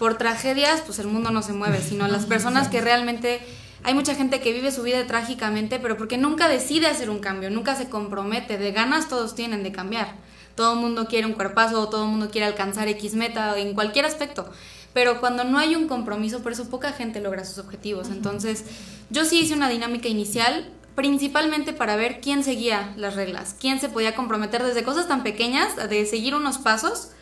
[0.00, 3.40] por tragedias, pues el mundo no se mueve, sino las personas que realmente...
[3.82, 7.48] Hay mucha gente que vive su vida trágicamente, pero porque nunca decide hacer un cambio,
[7.48, 10.16] nunca se compromete, de ganas todos tienen de cambiar.
[10.54, 14.04] Todo el mundo quiere un cuerpazo, todo el mundo quiere alcanzar X meta en cualquier
[14.04, 14.50] aspecto.
[14.92, 18.08] Pero cuando no hay un compromiso, por eso poca gente logra sus objetivos.
[18.08, 18.64] Entonces,
[19.08, 23.88] yo sí hice una dinámica inicial, principalmente para ver quién seguía las reglas, quién se
[23.88, 27.12] podía comprometer desde cosas tan pequeñas, de seguir unos pasos,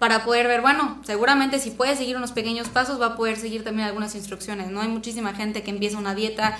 [0.00, 3.62] para poder ver, bueno, seguramente si puede seguir unos pequeños pasos, va a poder seguir
[3.62, 4.80] también algunas instrucciones, ¿no?
[4.80, 6.56] Hay muchísima gente que empieza una dieta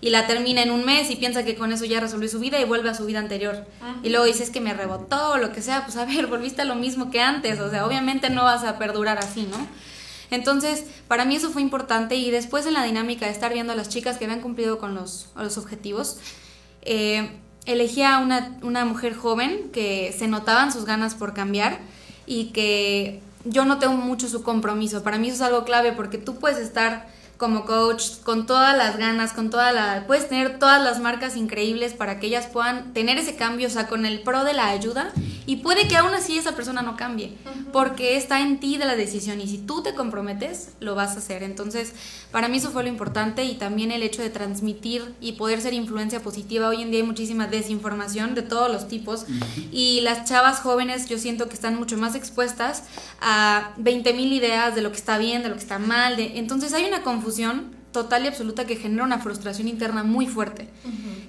[0.00, 2.60] y la termina en un mes y piensa que con eso ya resolvió su vida
[2.60, 3.66] y vuelve a su vida anterior.
[4.04, 6.64] Y luego dices que me rebotó o lo que sea, pues a ver, volviste a
[6.66, 9.66] lo mismo que antes, o sea, obviamente no vas a perdurar así, ¿no?
[10.30, 13.76] Entonces, para mí eso fue importante y después en la dinámica de estar viendo a
[13.76, 16.18] las chicas que habían cumplido con los, los objetivos,
[16.82, 21.80] eh, elegí a una, una mujer joven que se notaban sus ganas por cambiar
[22.26, 25.02] y que yo noté mucho su compromiso.
[25.02, 27.06] Para mí eso es algo clave porque tú puedes estar
[27.36, 30.04] como coach con todas las ganas, con toda la...
[30.06, 33.88] Puedes tener todas las marcas increíbles para que ellas puedan tener ese cambio, o sea,
[33.88, 35.12] con el pro de la ayuda.
[35.46, 37.36] Y puede que aún así esa persona no cambie,
[37.70, 41.18] porque está en ti de la decisión y si tú te comprometes, lo vas a
[41.18, 41.42] hacer.
[41.42, 41.92] Entonces,
[42.32, 45.74] para mí eso fue lo importante y también el hecho de transmitir y poder ser
[45.74, 46.68] influencia positiva.
[46.68, 49.26] Hoy en día hay muchísima desinformación de todos los tipos
[49.70, 52.84] y las chavas jóvenes yo siento que están mucho más expuestas
[53.20, 56.16] a 20.000 ideas de lo que está bien, de lo que está mal.
[56.16, 57.23] De, entonces hay una confusión
[57.92, 60.68] total y absoluta que genera una frustración interna muy fuerte.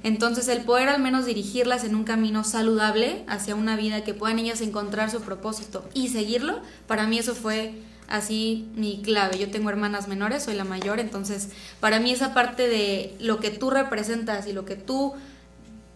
[0.03, 4.39] Entonces el poder al menos dirigirlas en un camino saludable hacia una vida que puedan
[4.39, 7.75] ellas encontrar su propósito y seguirlo, para mí eso fue
[8.07, 9.37] así mi clave.
[9.37, 13.51] Yo tengo hermanas menores, soy la mayor, entonces para mí esa parte de lo que
[13.51, 15.13] tú representas y lo que tú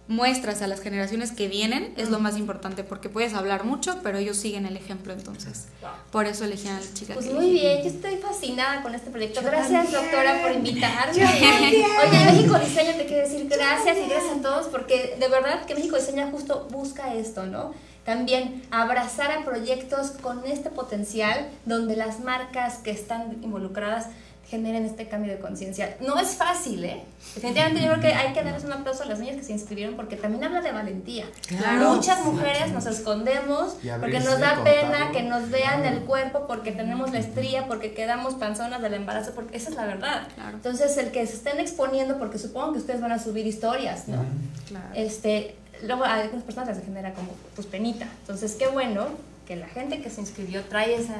[0.10, 4.18] muestras a las generaciones que vienen es lo más importante porque puedes hablar mucho, pero
[4.18, 5.68] ellos siguen el ejemplo entonces.
[6.12, 7.14] Por eso elegí a la chica.
[7.14, 7.60] Pues que muy elegí.
[7.62, 9.40] bien, yo estoy fascinada con este proyecto.
[9.42, 10.02] Yo Gracias, también.
[10.02, 11.24] doctora, por invitarme.
[11.24, 15.76] Oye, México Diseña te quiero decir gracias y gracias a todos porque de verdad que
[15.76, 17.74] México Diseña justo busca esto, ¿no?
[18.04, 24.08] También abrazar a proyectos con este potencial donde las marcas que están involucradas
[24.50, 25.96] generen este cambio de conciencia.
[26.02, 27.04] No es fácil, ¿eh?
[27.36, 29.96] Definitivamente yo creo que hay que darles un aplauso a las niñas que se inscribieron
[29.96, 31.26] porque también habla de valentía.
[31.48, 31.94] Claro.
[31.94, 37.12] Muchas mujeres nos escondemos porque nos da pena que nos vean el cuerpo, porque tenemos
[37.12, 40.28] la estría, porque quedamos panzonas del embarazo, porque esa es la verdad.
[40.34, 40.56] Claro.
[40.56, 44.26] Entonces, el que se estén exponiendo, porque supongo que ustedes van a subir historias, ¿no?
[44.68, 44.88] Claro.
[44.96, 48.08] Este, luego a algunas personas les genera como pues penita.
[48.22, 49.08] Entonces, qué bueno
[49.46, 51.18] que la gente que se inscribió trae esa,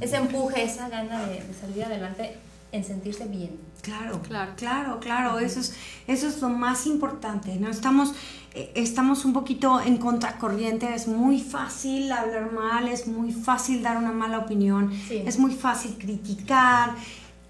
[0.00, 2.36] ese empuje, esa gana de, de salir adelante
[2.72, 3.58] en sentirse bien.
[3.82, 4.52] Claro, Claro.
[4.56, 5.74] claro, claro, claro, eso es,
[6.06, 7.70] eso es lo más importante, ¿no?
[7.70, 8.12] Estamos,
[8.54, 13.96] eh, estamos un poquito en contracorriente, es muy fácil hablar mal, es muy fácil dar
[13.96, 15.22] una mala opinión, Sí.
[15.24, 16.94] es muy fácil criticar,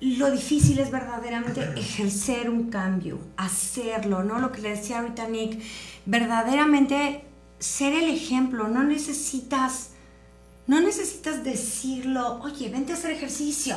[0.01, 4.39] lo difícil es verdaderamente ejercer un cambio, hacerlo, ¿no?
[4.39, 5.61] Lo que le decía ahorita Nick,
[6.07, 7.25] verdaderamente
[7.59, 9.91] ser el ejemplo, no necesitas,
[10.69, 13.77] no necesitas decirlo, oye, vente a hacer ejercicio.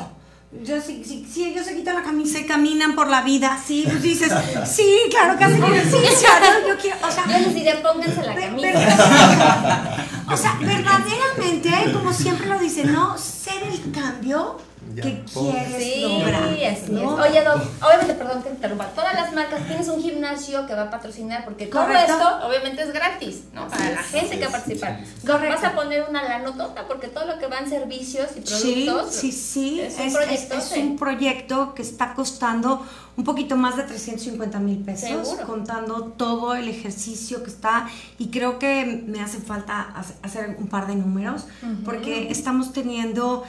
[0.53, 3.85] Yo, si, si, si ellos se quitan la camisa y caminan por la vida, sí,
[3.87, 4.33] pues dices,
[4.65, 6.67] sí, claro que hacen ejercicio, ¿no?
[6.67, 10.05] Yo quiero, o sea, Yo les diré, pónganse la camisa.
[10.27, 13.17] o sea, verdaderamente, como siempre lo dicen, ¿no?
[13.17, 14.57] Ser el cambio
[14.95, 15.51] Ya, ponte.
[15.67, 16.43] quieres Sí, lograr.
[16.43, 16.89] así es.
[16.89, 17.15] ¿no?
[17.15, 18.85] Oye, Doc, obviamente, perdón que te interrumpa.
[18.87, 22.91] Todas las marcas tienes un gimnasio que va a patrocinar porque todo esto obviamente es
[22.91, 23.67] gratis, ¿no?
[23.69, 24.99] Para la gente que va a participar.
[25.25, 25.55] Correcto.
[25.55, 29.15] Vas a poner una lanotota porque todo lo que va en servicios y Sí, productos.
[29.15, 29.79] sí, sí.
[29.81, 30.55] Es Es, un es- proyecto.
[30.55, 32.85] es un proyecto que está costando
[33.17, 35.45] un poquito más de 350 mil pesos, Seguro.
[35.45, 37.87] contando todo el ejercicio que está.
[38.17, 41.45] Y creo que me hace falta hace- hacer un par de números,
[41.85, 43.43] porque estamos teniendo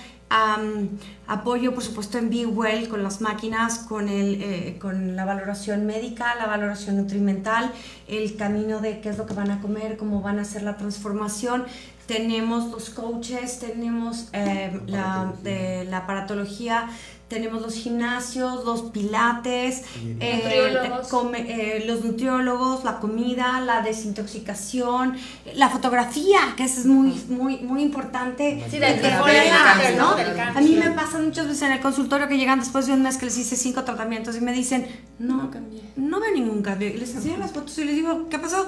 [1.26, 5.86] apoyo, por supuesto, en Be Well con las máquinas, con, el, eh, con la valoración
[5.86, 7.72] médica, la valoración nutrimental,
[8.08, 10.76] el camino de qué es lo que van a comer, cómo van a hacer la
[10.76, 11.64] transformación.
[12.06, 16.88] Tenemos los coaches, tenemos eh, la, de la aparatología,
[17.32, 19.82] tenemos los gimnasios, los pilates,
[20.20, 21.08] eh, Nutriólogos.
[21.08, 25.16] come- eh, los nutriólogos, la comida, la desintoxicación,
[25.54, 28.62] la fotografía, que eso es muy, muy, muy importante.
[28.70, 30.10] Sí, del De after, ¿no?
[30.56, 33.16] A mí me pasa muchas veces en el consultorio que llegan después de un mes
[33.16, 34.86] que les hice cinco tratamientos y me dicen,
[35.18, 35.82] no, No cambié.
[35.96, 36.88] no veo ningún cambio.
[36.88, 38.66] Y les enseño las fotos y les digo, ¿qué pasó?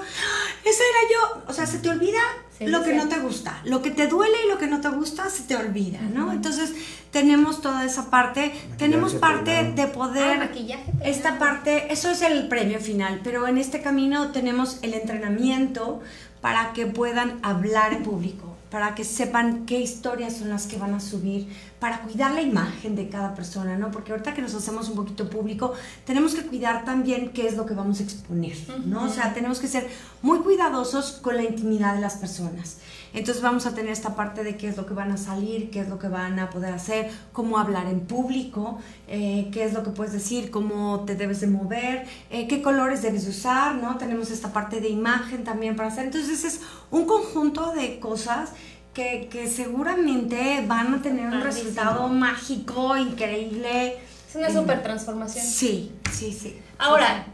[0.63, 1.43] Esa era yo.
[1.47, 2.19] O sea, se te olvida
[2.57, 2.95] Sí, lo que sí.
[2.97, 3.59] no te gusta.
[3.65, 6.31] Lo que te duele y lo que no te gusta se te olvida, ¿no?
[6.31, 6.71] Entonces,
[7.11, 8.53] tenemos toda esa parte.
[8.77, 9.75] tenemos parte peinado.
[9.75, 10.37] de Ah, poder...
[10.39, 10.91] maquillaje.
[11.03, 16.01] Esta parte, eso es el premio final, pero en este camino tenemos el entrenamiento
[16.41, 20.93] para que puedan hablar en público, para que sepan qué historias son las que van
[20.93, 21.47] a subir,
[21.85, 23.91] para cuidar la imagen de cada persona, ¿no?
[23.91, 27.67] Porque ahorita que nos hacemos un poquito público, tenemos que cuidar también qué es lo
[27.67, 29.03] que vamos a exponer, ¿no?
[29.03, 29.87] O sea, tenemos que ser
[30.23, 32.79] muy cuidadosos con la intimidad de las personas.
[33.13, 35.81] Entonces vamos a tener esta parte de qué es lo que van a salir, qué
[35.81, 39.83] es lo que van a poder hacer, cómo hablar en público, eh, qué es lo
[39.83, 43.97] que puedes decir, cómo te debes de mover, eh, qué colores debes de usar, ¿no?
[43.97, 46.05] Tenemos esta parte de imagen también para hacer.
[46.05, 48.49] Entonces es un conjunto de cosas
[48.95, 53.99] que, que seguramente van a tener un resultado mágico, increíble.
[54.29, 55.45] Es una super transformación.
[55.45, 56.59] Sí, sí, sí.
[56.79, 57.25] Ahora,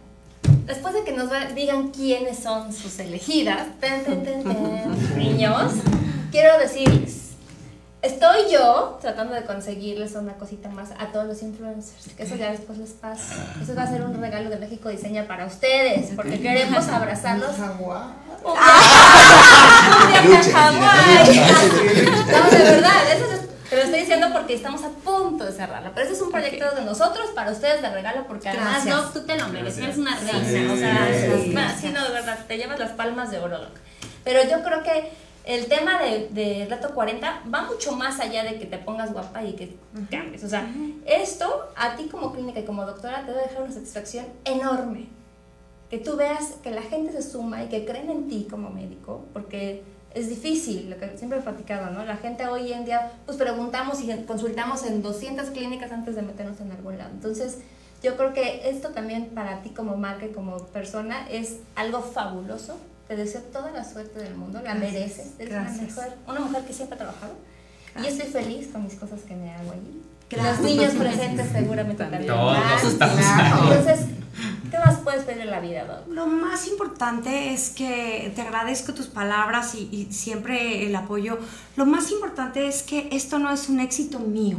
[0.66, 5.74] después de que nos digan quiénes son sus elegidas, ten, ten, ten, ten, niños,
[6.32, 7.30] quiero decirles,
[8.02, 12.52] estoy yo tratando de conseguirles una cosita más a todos los influencers, que eso ya
[12.52, 13.54] después les pasa.
[13.62, 17.52] Eso va a ser un regalo de México Diseña para ustedes, porque queremos abrazarlos.
[18.44, 18.56] Un
[19.92, 20.72] a.
[20.72, 25.92] No, de verdad, eso es- te lo estoy diciendo porque estamos a punto de cerrarla.
[25.94, 28.96] Pero ese es un proyecto de nosotros para ustedes de regalo, porque además Gracias.
[28.96, 30.44] no, tú te lo mereces, eres una reina.
[30.46, 33.60] Sí, o sea, sí, no, de verdad, te llevas las palmas de oro.
[34.26, 35.10] Pero yo creo que
[35.46, 39.42] el tema de, de Reto 40 va mucho más allá de que te pongas guapa
[39.44, 39.76] y que
[40.12, 40.44] cambies.
[40.44, 40.68] O sea,
[41.06, 45.08] esto a ti como clínica y como doctora te debe dejar una satisfacción enorme
[45.92, 49.26] que tú veas que la gente se suma y que creen en ti como médico,
[49.34, 52.06] porque es difícil, lo que siempre he platicado, ¿no?
[52.06, 56.62] La gente hoy en día, pues preguntamos y consultamos en 200 clínicas antes de meternos
[56.62, 57.12] en algún lado.
[57.12, 57.58] Entonces,
[58.02, 62.78] yo creo que esto también para ti como marca y como persona es algo fabuloso.
[63.10, 65.34] Te deseo toda la suerte del mundo, la Gracias, mereces.
[65.40, 65.90] Eres una gracias.
[65.90, 67.34] mujer, una mujer que siempre ha trabajado.
[68.02, 70.02] Y estoy feliz con mis cosas que me hago allí.
[70.32, 70.60] Gracias.
[70.60, 72.28] Los niños presentes seguramente también.
[72.28, 72.88] Todos van.
[72.88, 73.74] estamos Claro.
[73.74, 74.06] Entonces,
[74.72, 76.08] ¿qué más puedes pedir en la vida, Doc?
[76.08, 81.40] Lo más importante es que te agradezco tus palabras y, y siempre el apoyo.
[81.76, 84.58] Lo más importante es que esto no es un éxito mío.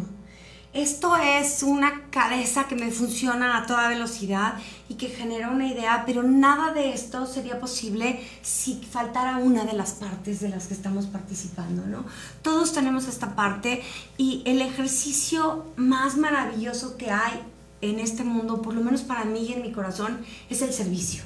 [0.75, 4.55] Esto es una cabeza que me funciona a toda velocidad
[4.89, 9.75] y que genera una idea, pero nada de esto sería posible si faltara una de
[9.75, 12.07] las partes de las que estamos participando, ¿no?
[12.41, 13.83] Todos tenemos esta parte
[14.17, 17.43] y el ejercicio más maravilloso que hay
[17.83, 21.25] en este mundo, por lo menos para mí y en mi corazón, es el servicio.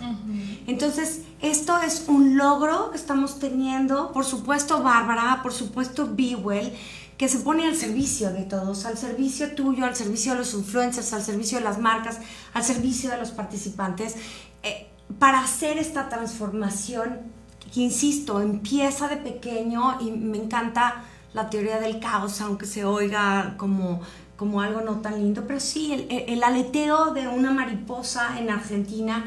[0.67, 6.73] Entonces, esto es un logro que estamos teniendo, por supuesto Bárbara, por supuesto Bewell,
[7.17, 11.13] que se pone al servicio de todos, al servicio tuyo, al servicio de los influencers,
[11.13, 12.19] al servicio de las marcas,
[12.53, 14.17] al servicio de los participantes,
[14.63, 17.21] eh, para hacer esta transformación
[17.73, 23.55] que, insisto, empieza de pequeño y me encanta la teoría del caos, aunque se oiga
[23.57, 24.01] como,
[24.37, 29.25] como algo no tan lindo, pero sí, el, el aleteo de una mariposa en Argentina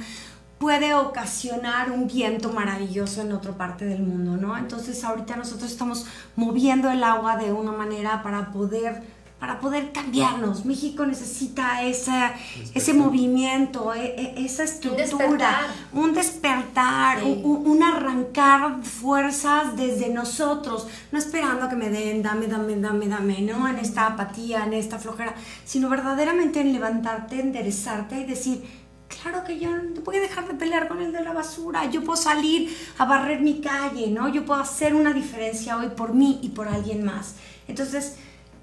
[0.60, 4.58] puede ocasionar un viento maravilloso en otra parte del mundo, ¿no?
[4.58, 9.02] Entonces ahorita nosotros estamos moviendo el agua de una manera para poder,
[9.40, 10.66] para poder cambiarnos.
[10.66, 12.34] México necesita esa,
[12.76, 15.66] ese movimiento, e- e- esa estructura, despertar.
[15.94, 17.42] un despertar, Sí.
[17.46, 23.08] un, un arrancar fuerzas desde nosotros, no esperando a que me den, dame, dame, dame,
[23.08, 23.66] dame, ¿no?
[23.70, 28.79] En esta apatía, en esta flojera, sino verdaderamente en levantarte, enderezarte y decir,
[29.22, 31.86] Claro que yo no voy a dejar de pelear con el de la basura.
[31.90, 34.30] Yo puedo salir a barrer mi calle, ¿no?
[34.30, 37.34] Yo puedo hacer una diferencia hoy por mí y por alguien más.
[37.68, 38.16] Entonces,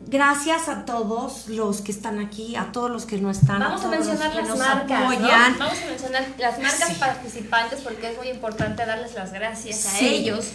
[0.06, 3.85] gracias a todos los que están aquí, a todos los que no están, Vamos a
[3.88, 5.28] los mencionar que las nos marcas, ¿no?
[5.59, 6.94] Vamos a mencionar las marcas Sí.
[6.98, 10.52] participantes porque es muy importante darles las gracias a ellos.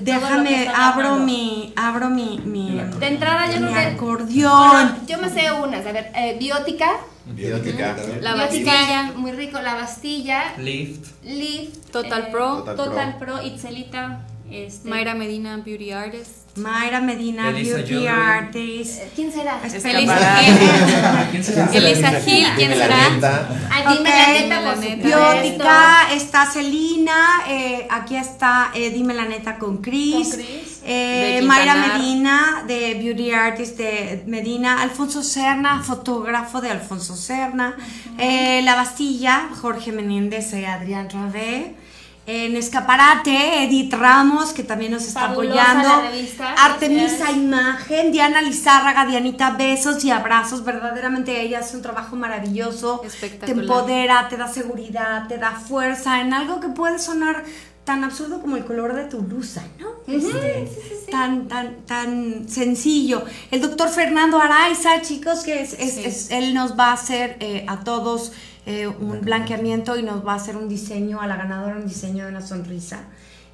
[0.00, 1.24] Déjame, abro hablando.
[1.24, 3.78] mi, abro mi, mi, De entrada yo mi que...
[3.78, 4.70] acordeón.
[4.70, 6.90] Bueno, yo me sé unas, a ver, eh, biótica.
[7.26, 7.96] Biótica.
[8.20, 10.54] La Bastilla, muy rico, La Bastilla.
[10.58, 11.06] Lift.
[11.24, 11.90] Lift.
[11.90, 12.48] Total eh, Pro.
[12.58, 13.42] Total, Total Pro.
[13.42, 14.20] Itzelita.
[14.50, 16.56] Este, Mayra Medina, Beauty Artist.
[16.56, 18.06] Mayra Medina, Elisa Beauty.
[18.06, 19.00] Artist.
[19.00, 19.58] eh, ¿Quién será?
[19.60, 19.80] ¿Quién
[21.44, 21.68] será?
[21.72, 23.10] Elisa Gil, ¿quién será?
[23.10, 23.48] neta.
[23.70, 24.48] Ay, dime Ok.
[24.64, 25.06] la neta.
[25.06, 30.65] Biótica, está Celina, eh, aquí está eh, Dime la neta con Chris, Con Chris.
[30.86, 31.74] Eh, Mayra.
[31.74, 37.76] Medina de Beauty Artist de Medina, Alfonso Serna, fotógrafo de Alfonso Serna,
[38.18, 41.74] eh, La Bastilla, Jorge Menéndez y Adrián Rabé.
[42.28, 46.02] En Escaparate, Edith Ramos, que también nos está Fabulosa apoyando.
[46.02, 47.30] la revista, Artemisa.
[47.30, 50.64] Imagen, Diana Lizárraga, Dianita, besos y abrazos.
[50.64, 52.98] Verdaderamente ella hace un trabajo maravilloso.
[52.98, 53.62] Te Espectacular.
[53.62, 57.44] empodera, te da seguridad, te da fuerza en algo que puede sonar
[57.86, 59.86] tan absurdo como el color de tu blusa, ¿no?
[60.12, 60.68] Este,
[61.10, 63.24] Tan, tan, tan sencillo.
[63.50, 66.04] El doctor Fernando Araiza, chicos, que es, es- Sí.
[66.04, 68.32] es- él nos va a hacer eh, a todos
[68.66, 72.24] eh, un blanqueamiento y nos va a hacer un diseño, a la ganadora un diseño
[72.24, 73.04] de una sonrisa,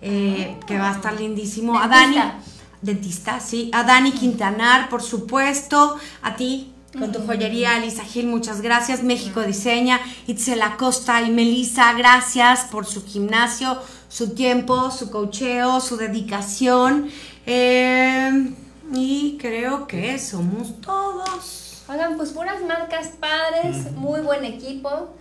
[0.01, 1.79] eh, que va a estar lindísimo.
[1.79, 2.41] A Dani, Dentista.
[2.81, 3.71] dentista, sí.
[3.75, 5.99] A Dani Quintanar, por supuesto.
[6.23, 9.03] A ti, con tu joyería, Lisa Gil, muchas gracias.
[9.03, 13.79] México Diseña, Itzela Costa y Melissa, gracias por su gimnasio,
[14.13, 17.09] su tiempo, su cocheo, su dedicación.
[17.47, 18.53] Eh,
[18.95, 21.83] y creo que somos todos.
[21.89, 25.15] Oigan, pues puras marcas padres, muy buen equipo.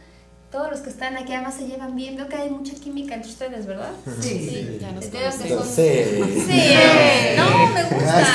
[0.52, 2.18] Todos los que están aquí además se llevan bien.
[2.18, 3.92] Veo que hay mucha química entre ustedes, ¿verdad?
[4.20, 4.78] Sí.
[4.82, 6.44] Ya nos Veo que son- Sí.
[6.46, 6.74] Sí,
[7.38, 8.28] no, me gusta.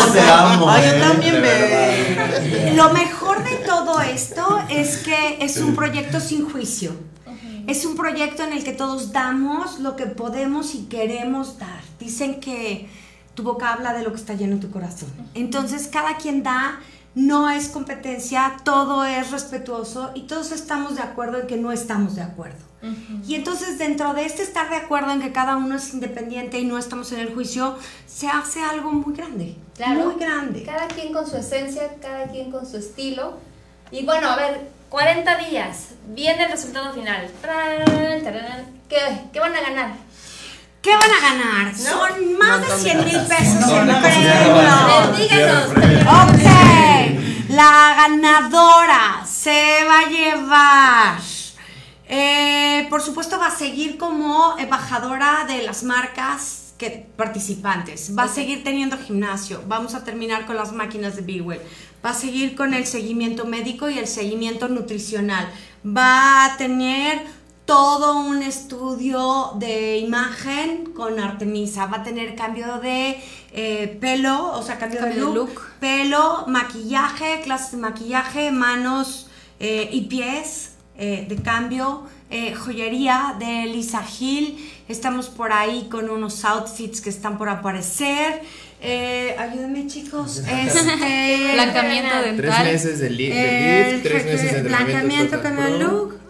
[0.00, 0.70] ¿Cómo te amo?
[0.70, 1.00] Ay, yo eh?
[1.00, 2.72] también, verdad.
[2.74, 6.92] Lo mejor de todo esto es que es un proyecto sin juicio.
[7.66, 11.80] Es un proyecto en el que todos damos lo que podemos y queremos dar.
[11.98, 12.88] Dicen que
[13.34, 15.10] tu boca habla de lo que está lleno en tu corazón.
[15.34, 16.80] Entonces cada quien da,
[17.16, 22.14] no es competencia, todo es respetuoso y todos estamos de acuerdo en que no estamos
[22.14, 22.64] de acuerdo.
[23.26, 26.64] Y entonces dentro de este estar de acuerdo en que cada uno es independiente y
[26.64, 29.56] no estamos en el juicio, se hace algo muy grande.
[29.74, 30.04] Claro.
[30.04, 30.62] Muy grande.
[30.62, 33.38] Cada quien con su esencia, cada quien con su estilo.
[33.90, 37.28] Y bueno, a ver, 40 días, viene el resultado final.
[38.88, 38.96] ¿Qué,
[39.32, 39.90] qué van a ganar?
[40.80, 41.76] ¿Qué van a ganar?
[41.76, 45.18] Son más de 100 mil pesos en premios.
[45.18, 45.70] Díganos.
[45.70, 51.18] Ok, la ganadora se va a llevar.
[52.08, 58.16] eh, por supuesto, va a seguir como embajadora de las marcas que participantes.
[58.16, 59.62] Va a seguir teniendo gimnasio.
[59.66, 61.60] Vamos a terminar con las máquinas de Bewell.
[62.06, 65.48] Va a seguir con el seguimiento médico y el seguimiento nutricional.
[65.84, 67.20] Va a tener
[67.64, 71.86] todo un estudio de imagen con Artemisa.
[71.86, 73.20] Va a tener cambio de
[73.52, 75.62] eh, pelo, o sea, cambio, Cambio de de look, look.
[75.80, 79.26] pelo, maquillaje, clases de maquillaje, manos
[79.58, 84.56] eh, y pies eh, de cambio, eh, joyería de Lisa Hill.
[84.88, 88.42] Estamos por ahí con unos outfits que están por aparecer.
[88.80, 90.42] Eh, ayúdenme chicos.
[90.48, 92.36] Este, Blancamiento dental.
[92.36, 96.20] Tres meses de, li- el de lift, tres meses de con look,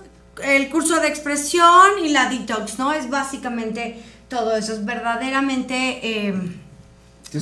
[0.44, 2.92] el curso de expresión y la detox, ¿no?
[2.92, 4.72] Es básicamente todo eso.
[4.74, 6.01] Es verdaderamente.
[6.03, 6.34] eh,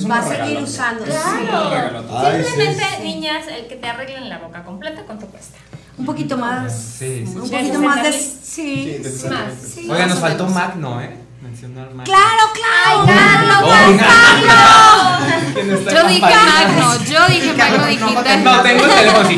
[0.09, 1.05] va a seguir usando.
[1.05, 2.01] Claro.
[2.01, 3.03] sí, Simplemente, sí, sí.
[3.03, 5.57] niñas, el que te arreglen la boca completa, ¿cuánto cuesta?
[5.97, 6.73] Un poquito más.
[6.73, 7.37] Sí, sí.
[7.37, 8.11] Un Sí, poquito sí, más de.
[8.11, 8.39] sí.
[8.43, 9.01] Sí.
[9.03, 9.53] Sí, Más.
[9.75, 9.89] sí.
[9.89, 10.47] Oiga, nos faltó.
[10.47, 11.15] Magno, ¿eh?
[11.55, 12.03] Mencionar Magno.
[12.03, 13.05] ¡Claro, claro!
[13.07, 13.63] ¡Ay, Carlos!
[13.97, 15.53] ¡Carlos!
[15.53, 16.19] ¿Quién está Yo dije?
[16.19, 18.43] Magno, yo dije Magno digital.
[18.43, 19.29] No, tengo el teléfono.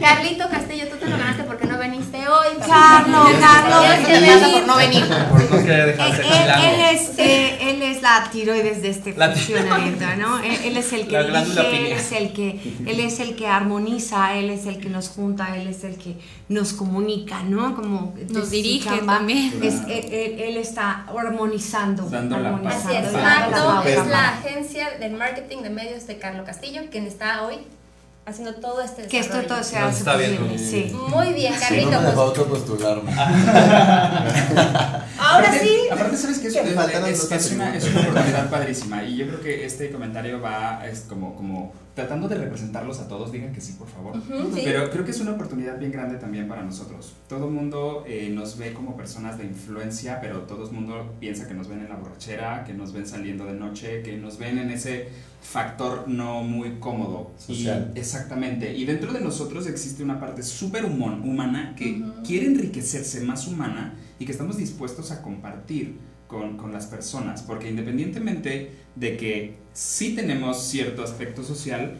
[0.00, 0.67] Carlito Castillo,
[2.68, 4.52] Carlos, Carlos.
[4.52, 5.04] Por no venir.
[5.30, 6.62] Por no querer Él, dejarse él- claro.
[6.64, 10.38] él es, eh, él es la tiroides de este La funcionamiento, ¿no?
[10.40, 14.34] Él, él es el que dirige, él es el que, él es el que armoniza,
[14.34, 16.16] él es el que nos junta, él es el que
[16.48, 17.74] nos comunica, ¿no?
[17.74, 19.58] Como Nos dirige chamba también.
[19.62, 25.70] Es, él, está armonizando, Dando la armonizando, Así es, es la agencia de marketing de
[25.70, 27.56] medios de Carlos Castillo, quien está hoy
[28.28, 30.92] haciendo todo este Que esto todo se Nos hace está posible, sí.
[31.08, 31.90] Muy bien, Sí, Carlito.
[31.90, 33.12] no me pues, autopostularme.
[33.16, 35.78] ahora Aparte- sí.
[35.90, 36.48] Aparte, ¿sabes qué?
[36.48, 39.02] Es, es- notas es una, es una oportunidad padrísima.
[39.04, 43.32] Y yo creo que este comentario va es como, como tratando de representarlos a todos.
[43.32, 44.16] Digan que sí, por favor.
[44.16, 44.60] Ujú, sí.
[44.64, 47.14] Pero creo que es una oportunidad bien grande también para nosotros.
[47.28, 51.48] Todo el mundo eh, nos ve como personas de influencia, pero todo el mundo piensa
[51.48, 54.58] que nos ven en la borrachera, que nos ven saliendo de noche, que nos ven
[54.58, 55.08] en ese
[55.42, 57.32] factor no muy cómodo.
[57.36, 57.90] Social.
[57.96, 58.76] Y, exactamente.
[58.76, 64.24] Y dentro de nosotros existe una parte súper humana que quiere enriquecerse más humana y
[64.24, 67.42] que estamos dispuestos a compartir con, con las personas.
[67.42, 71.94] Porque independientemente de que sí tenemos cierto aspecto social,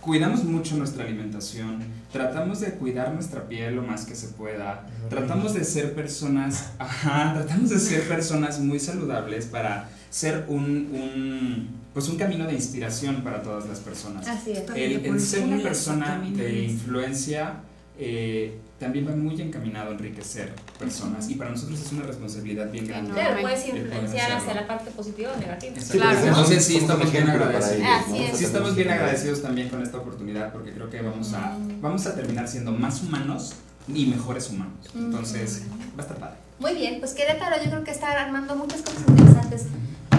[0.00, 1.78] cuidamos mucho nuestra alimentación,
[2.12, 7.32] tratamos de cuidar nuestra piel lo más que se pueda, tratamos de ser personas, ajá,
[7.34, 13.22] tratamos de ser personas muy saludables para ser un, un, pues un camino de inspiración
[13.22, 14.28] para todas las personas.
[14.28, 14.64] Así es.
[14.74, 17.60] El, el ser una persona de de influencia
[18.04, 22.88] eh, también va muy encaminado a enriquecer personas y para nosotros es una responsabilidad bien
[22.88, 23.12] grande.
[23.12, 25.76] Claro, puedes influenciar hacia la parte positiva o negativa.
[25.88, 26.18] Claro.
[26.26, 27.74] Entonces sí estamos bien agradecidos.
[27.76, 28.16] ellos, ¿no?
[28.16, 28.38] es.
[28.38, 32.16] Sí estamos bien agradecidos también con esta oportunidad porque creo que vamos a, vamos a
[32.16, 33.54] terminar siendo más humanos
[33.86, 34.90] y mejores humanos.
[34.96, 35.62] Entonces
[35.96, 36.36] va a estar padre.
[36.58, 39.66] Muy bien, pues Querétaro yo creo que está armando muchas cosas interesantes.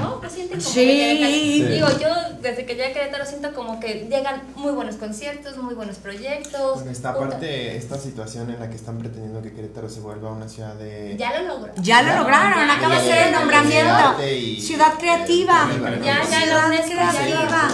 [0.04, 0.20] ¿No?
[0.22, 0.80] ¿No sienten como Sí.
[0.86, 1.64] que Querétaro- Sí.
[1.64, 5.74] Digo, yo desde que llegué a Querétaro siento como que llegan muy buenos conciertos, muy
[5.76, 6.76] buenos proyectos.
[6.76, 10.48] Bueno, está aparte esta situación en la que están pretendiendo que Querétaro se vuelva una
[10.48, 11.16] ciudad de...
[11.18, 11.74] Ya lo logró.
[11.78, 14.16] Ya lo lograron, Ya, acaba de ser el nombramiento.
[14.30, 15.68] y- Ciudad creativa.
[16.04, 17.70] Ya, ya, Ciudad ya creativa.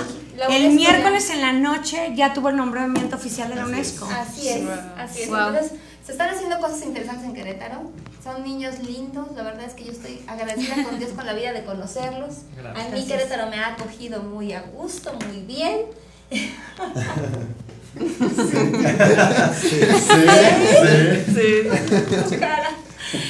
[0.49, 4.05] El miércoles en la noche ya tuvo el nombramiento oficial de la UNESCO.
[4.09, 4.61] Así es,
[4.97, 5.29] así es.
[5.29, 5.47] Wow.
[5.49, 5.71] Entonces,
[6.05, 7.91] se están haciendo cosas interesantes en Querétaro.
[8.31, 9.31] Son niños lindos.
[9.35, 12.43] La verdad es que yo estoy agradecida con Dios con la vida de conocerlos.
[12.55, 12.85] Gracias.
[12.85, 15.87] A mí Querétaro me ha acogido muy a gusto, muy bien.
[16.29, 16.37] Tu
[22.39, 22.69] cara.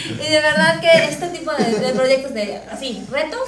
[0.05, 3.47] Y de verdad que este tipo de, de proyectos de así, retos,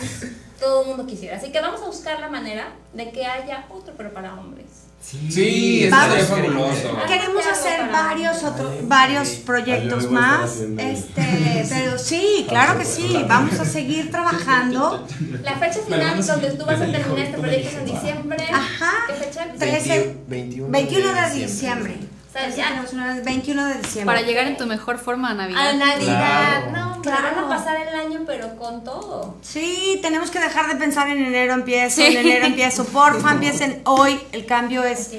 [0.58, 1.36] todo el mundo quisiera.
[1.36, 4.91] Así que vamos a buscar la manera de que haya otro pero para hombres.
[5.02, 6.98] Sí, Vamos- estaría fabuloso.
[7.08, 10.58] Queremos hacer varios otros varios proyectos más.
[10.78, 15.08] Este, pero sí, claro que sí, vamos a seguir trabajando.
[15.44, 18.44] La fecha final donde tú vas a terminar este proyecto es en diciembre.
[18.52, 18.92] Ajá.
[19.08, 19.48] ¿Qué fecha?
[19.58, 21.96] 13, 21, 21 de diciembre.
[22.32, 22.70] O sea, ya.
[22.70, 24.16] Tenemos una- 21 de diciembre.
[24.16, 25.68] Para llegar en tu mejor forma a Navidad.
[25.70, 26.64] A Navidad.
[26.70, 26.72] Claro.
[26.96, 27.24] No, Claro.
[27.36, 29.36] van a pasar el año, pero con todo.
[29.42, 32.04] Sí, tenemos que dejar de pensar en enero empiezo, Sí.
[32.04, 32.86] en enero empiezo.
[32.86, 34.18] Porfa, empiecen hoy.
[34.32, 35.12] El cambio es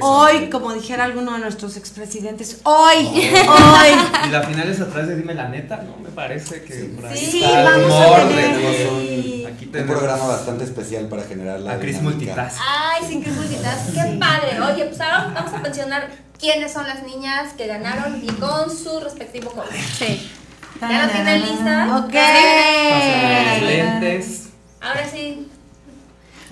[0.00, 2.60] hoy, como dijera alguno de nuestros expresidentes.
[2.62, 3.08] Hoy,
[3.48, 4.28] hoy.
[4.28, 5.96] Y la final es atrás de Dime la neta, ¿no?
[6.00, 6.72] Me parece que
[7.16, 12.02] Sí, el vamos a tener- Un programa bastante especial para generar la a dinámica.
[12.02, 12.58] Multitask.
[12.60, 13.92] Ay, sin que multitask.
[13.92, 14.60] Qué padre.
[14.60, 19.00] Oye, pues ahora vamos a mencionar quiénes son las niñas que ganaron y con su
[19.00, 19.68] respectivo color.
[19.98, 20.30] Sí.
[20.80, 21.98] ¿Ya lo tienen lista?
[21.98, 22.14] Ok.
[23.62, 24.48] Lentes.
[24.80, 25.48] Ahora sí.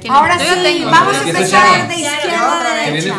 [0.09, 3.15] Ahora sí, vamos a empezar de izquierda a derecha.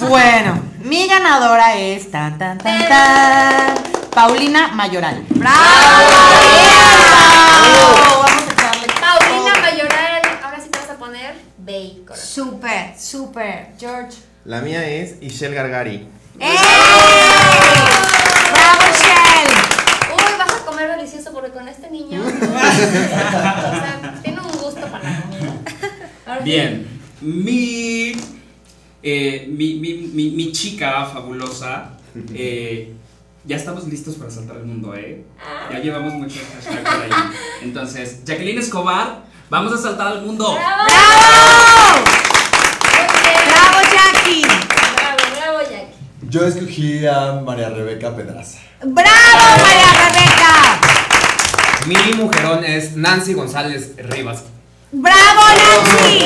[0.00, 3.74] Bueno, mi ganadora es tan tan tan tan
[4.10, 5.24] Paulina Mayoral.
[5.30, 5.56] ¡Bravo!
[8.20, 12.16] Vamos a echarle Paulina Mayoral, ahora sí te vas a poner bacon.
[12.38, 13.72] Súper, súper.
[13.80, 14.16] George.
[14.44, 16.06] La mía es Ishel Gargari.
[16.38, 16.54] ¡Eh!
[18.52, 19.50] ¡Bravo, Shell!
[20.14, 22.22] Uy, vas a comer delicioso porque con este niño.
[22.24, 25.64] o sea, tiene un gusto para la comida.
[26.44, 26.86] Bien,
[27.20, 28.12] mi,
[29.02, 31.98] eh, mi, mi, mi, mi chica fabulosa,
[32.34, 32.92] eh,
[33.46, 35.24] ya estamos listos para saltar el mundo, ¿eh?
[35.72, 37.10] Ya llevamos muchos hashtags por ahí.
[37.62, 40.54] Entonces, Jacqueline Escobar, vamos a saltar al mundo.
[40.54, 40.84] ¡Bravo!
[43.22, 43.38] Bien.
[43.48, 44.42] ¡Bravo, Jackie!
[44.42, 45.94] Bravo, bravo, Jackie.
[46.22, 48.58] Yo escogí a María Rebeca Pedraza.
[48.82, 50.78] ¡Bravo, María Rebeca!
[51.86, 54.44] Mi mujerón es Nancy González Rivas.
[54.92, 56.24] ¡Bravo, Nancy!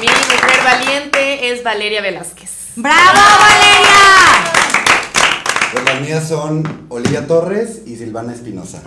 [0.00, 2.50] Mi mujer valiente es Valeria Velázquez.
[2.76, 4.00] ¡Bravo, Valeria!
[5.72, 8.82] Pues las mías son Olivia Torres y Silvana Espinosa.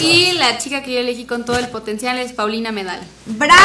[0.00, 3.00] Y la chica que yo elegí con todo el potencial es Paulina Medal.
[3.26, 3.58] ¡Bravo!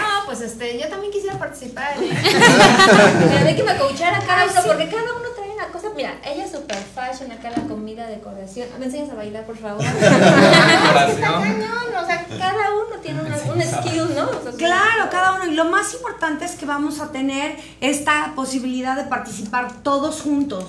[0.00, 1.96] No, pues este, yo también quisiera participar.
[2.00, 3.44] ¿eh?
[3.44, 5.88] De que me coachara cada uno, porque cada uno trae una cosa.
[5.96, 8.68] Mira, ella es super fashion, acá la comida, decoración.
[8.78, 9.84] ¿Me enseñas a bailar, por favor?
[9.84, 14.30] Está cañón, o sea, cada uno tiene una, un skill, ¿no?
[14.30, 15.46] O sea, Claro, cada uno.
[15.46, 20.64] Y lo más importante es que vamos a tener esta posibilidad de participar todos juntos,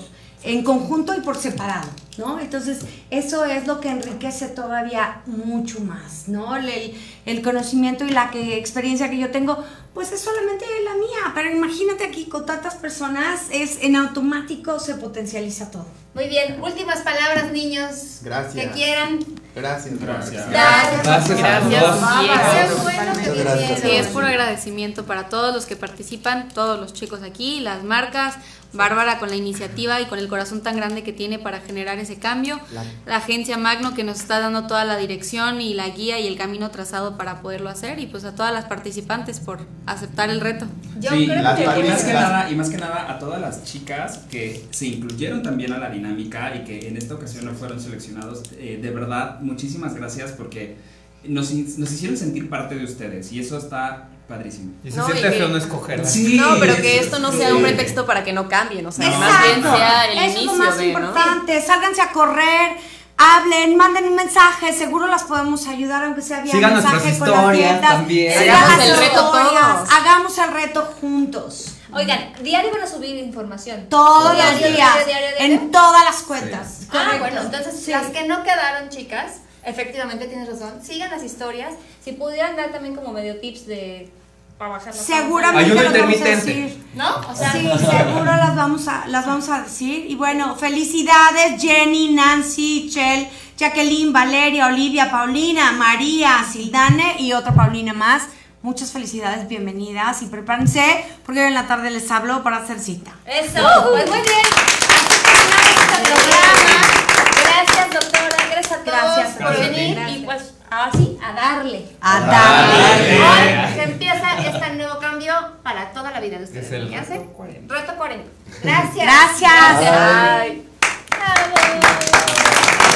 [0.46, 1.88] en conjunto y por separado,
[2.18, 2.38] ¿no?
[2.38, 2.78] Entonces,
[3.10, 6.56] eso es lo que enriquece todavía mucho más, ¿no?
[6.56, 11.32] El, conocimiento y la experiencia que yo tengo, pues es solamente la mía.
[11.34, 16.05] Pero imagínate aquí con tantas personas, es en automático se potencializa todo.
[16.16, 18.20] Muy bien, últimas palabras, niños.
[18.22, 18.54] Gracias.
[18.66, 19.18] Que quieran.
[19.54, 20.48] Gracias, Gracias.
[20.50, 21.02] Gracias.
[21.04, 22.82] Gracias Gracias.
[22.82, 23.44] bueno que gracias.
[23.58, 23.80] vinieron.
[23.82, 28.34] Sí, es puro agradecimiento para todos los que participan, todos los chicos aquí, las marcas,
[28.72, 32.18] Bárbara con la iniciativa y con el corazón tan grande que tiene para generar ese
[32.18, 32.60] cambio,
[33.06, 36.36] La- agencia Magno que nos está dando toda la dirección y la guía y el
[36.36, 40.66] camino trazado para poderlo hacer y pues a todas las participantes por aceptar el reto.
[40.98, 43.64] Yo Sí, creo que y más que nada, y más que nada a todas las
[43.64, 47.80] chicas que se incluyeron también a la dinámica y que en esta ocasión no fueron
[47.80, 50.76] seleccionados, eh, de verdad, muchísimas gracias porque
[51.24, 54.72] nos, nos hicieron sentir parte de ustedes y eso está padrísimo.
[54.84, 56.04] Y se No, siente feo no escogerla.
[56.04, 57.54] Sí, No, pero que esto no sea sí.
[57.54, 59.60] un pretexto para que no cambien, o sea, que más Exacto.
[59.60, 60.98] bien sea el Eso es lo inicio más de, ¿no?
[61.00, 61.60] importante.
[61.62, 62.76] Sálganse a correr,
[63.16, 64.72] hablen, manden un mensaje.
[64.72, 67.90] Seguro las podemos ayudar, aunque sea vía Sigan mensaje nuestras con las historias tiendas.
[67.92, 68.38] también.
[68.38, 69.92] Sigan Hagamos las el reto historias, todos.
[69.92, 71.72] Hagamos el reto juntos.
[71.92, 73.86] Oigan, diario van a subir información.
[73.88, 75.06] Todos Diario, los diario, días.
[75.06, 75.54] diario, diario.
[75.54, 76.80] En todas las cuentas.
[76.88, 77.18] Ah, Correcto.
[77.20, 77.90] bueno, entonces Sí.
[77.92, 80.80] las que no quedaron, chicas, efectivamente tienes razón.
[80.82, 81.72] Sigan las historias.
[82.04, 84.12] Si pudieran dar también como medio tips de
[84.58, 86.84] para bajar la Seguramente las vamos a decir.
[86.94, 87.16] ¿No?
[87.28, 90.06] O sea, Sí, seguro las vamos a las vamos a decir.
[90.08, 93.28] Y bueno, felicidades Jenny, Nancy, Chel,
[93.58, 98.28] Jacqueline, Valeria, Olivia, Paulina, María, Sildane y otra Paulina más.
[98.62, 103.12] Muchas felicidades, bienvenidas y prepárense porque hoy en la tarde les hablo para hacer cita.
[103.26, 104.46] Eso, pues muy bien.
[104.88, 106.96] Así terminamos este programa.
[107.42, 108.36] Gracias, doctora.
[108.50, 109.98] Gracias a todos Gracias, por gracias venir.
[110.08, 111.86] Y pues, así, a darle.
[112.00, 113.22] A darle.
[113.22, 116.66] Hoy se empieza este nuevo cambio para toda la vida de ustedes.
[116.66, 117.20] Es el ¿Ya reto sé?
[117.36, 117.74] 40.
[117.74, 118.24] Reto 40.
[118.62, 118.94] Gracias.
[118.96, 119.78] Gracias.
[119.78, 120.62] Bye.
[121.10, 121.54] Bravo.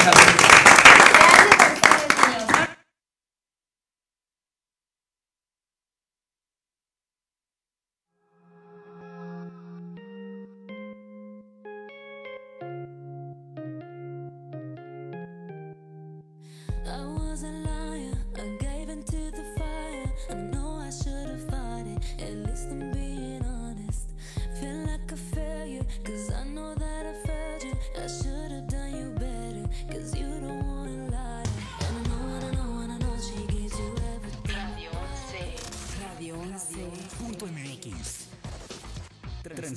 [0.05, 0.65] Gracias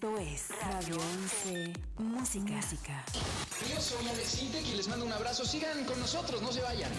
[0.00, 2.52] Esto es Radio 11 Música.
[2.52, 3.04] Música.
[3.68, 5.44] Yo soy Alex Intec y les mando un abrazo.
[5.44, 6.92] Sigan con nosotros, no se vayan.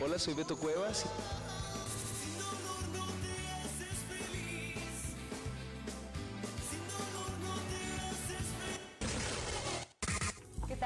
[0.00, 1.04] Hola, soy Beto Cuevas.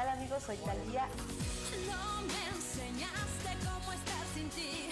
[0.00, 0.42] Tal amigos?
[0.44, 1.06] Soy Talía.
[1.86, 4.88] No me enseñaste cómo estar sin ti.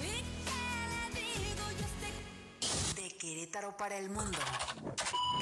[0.00, 4.38] ¿Y qué le digo yo este De Querétaro para el mundo.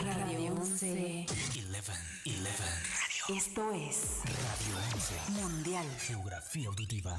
[0.02, 1.26] Radio 11.
[1.26, 1.26] 11.
[1.68, 3.36] 11.
[3.36, 5.32] Esto es Radio 11.
[5.32, 5.86] Mundial.
[5.98, 7.18] Geografía auditiva.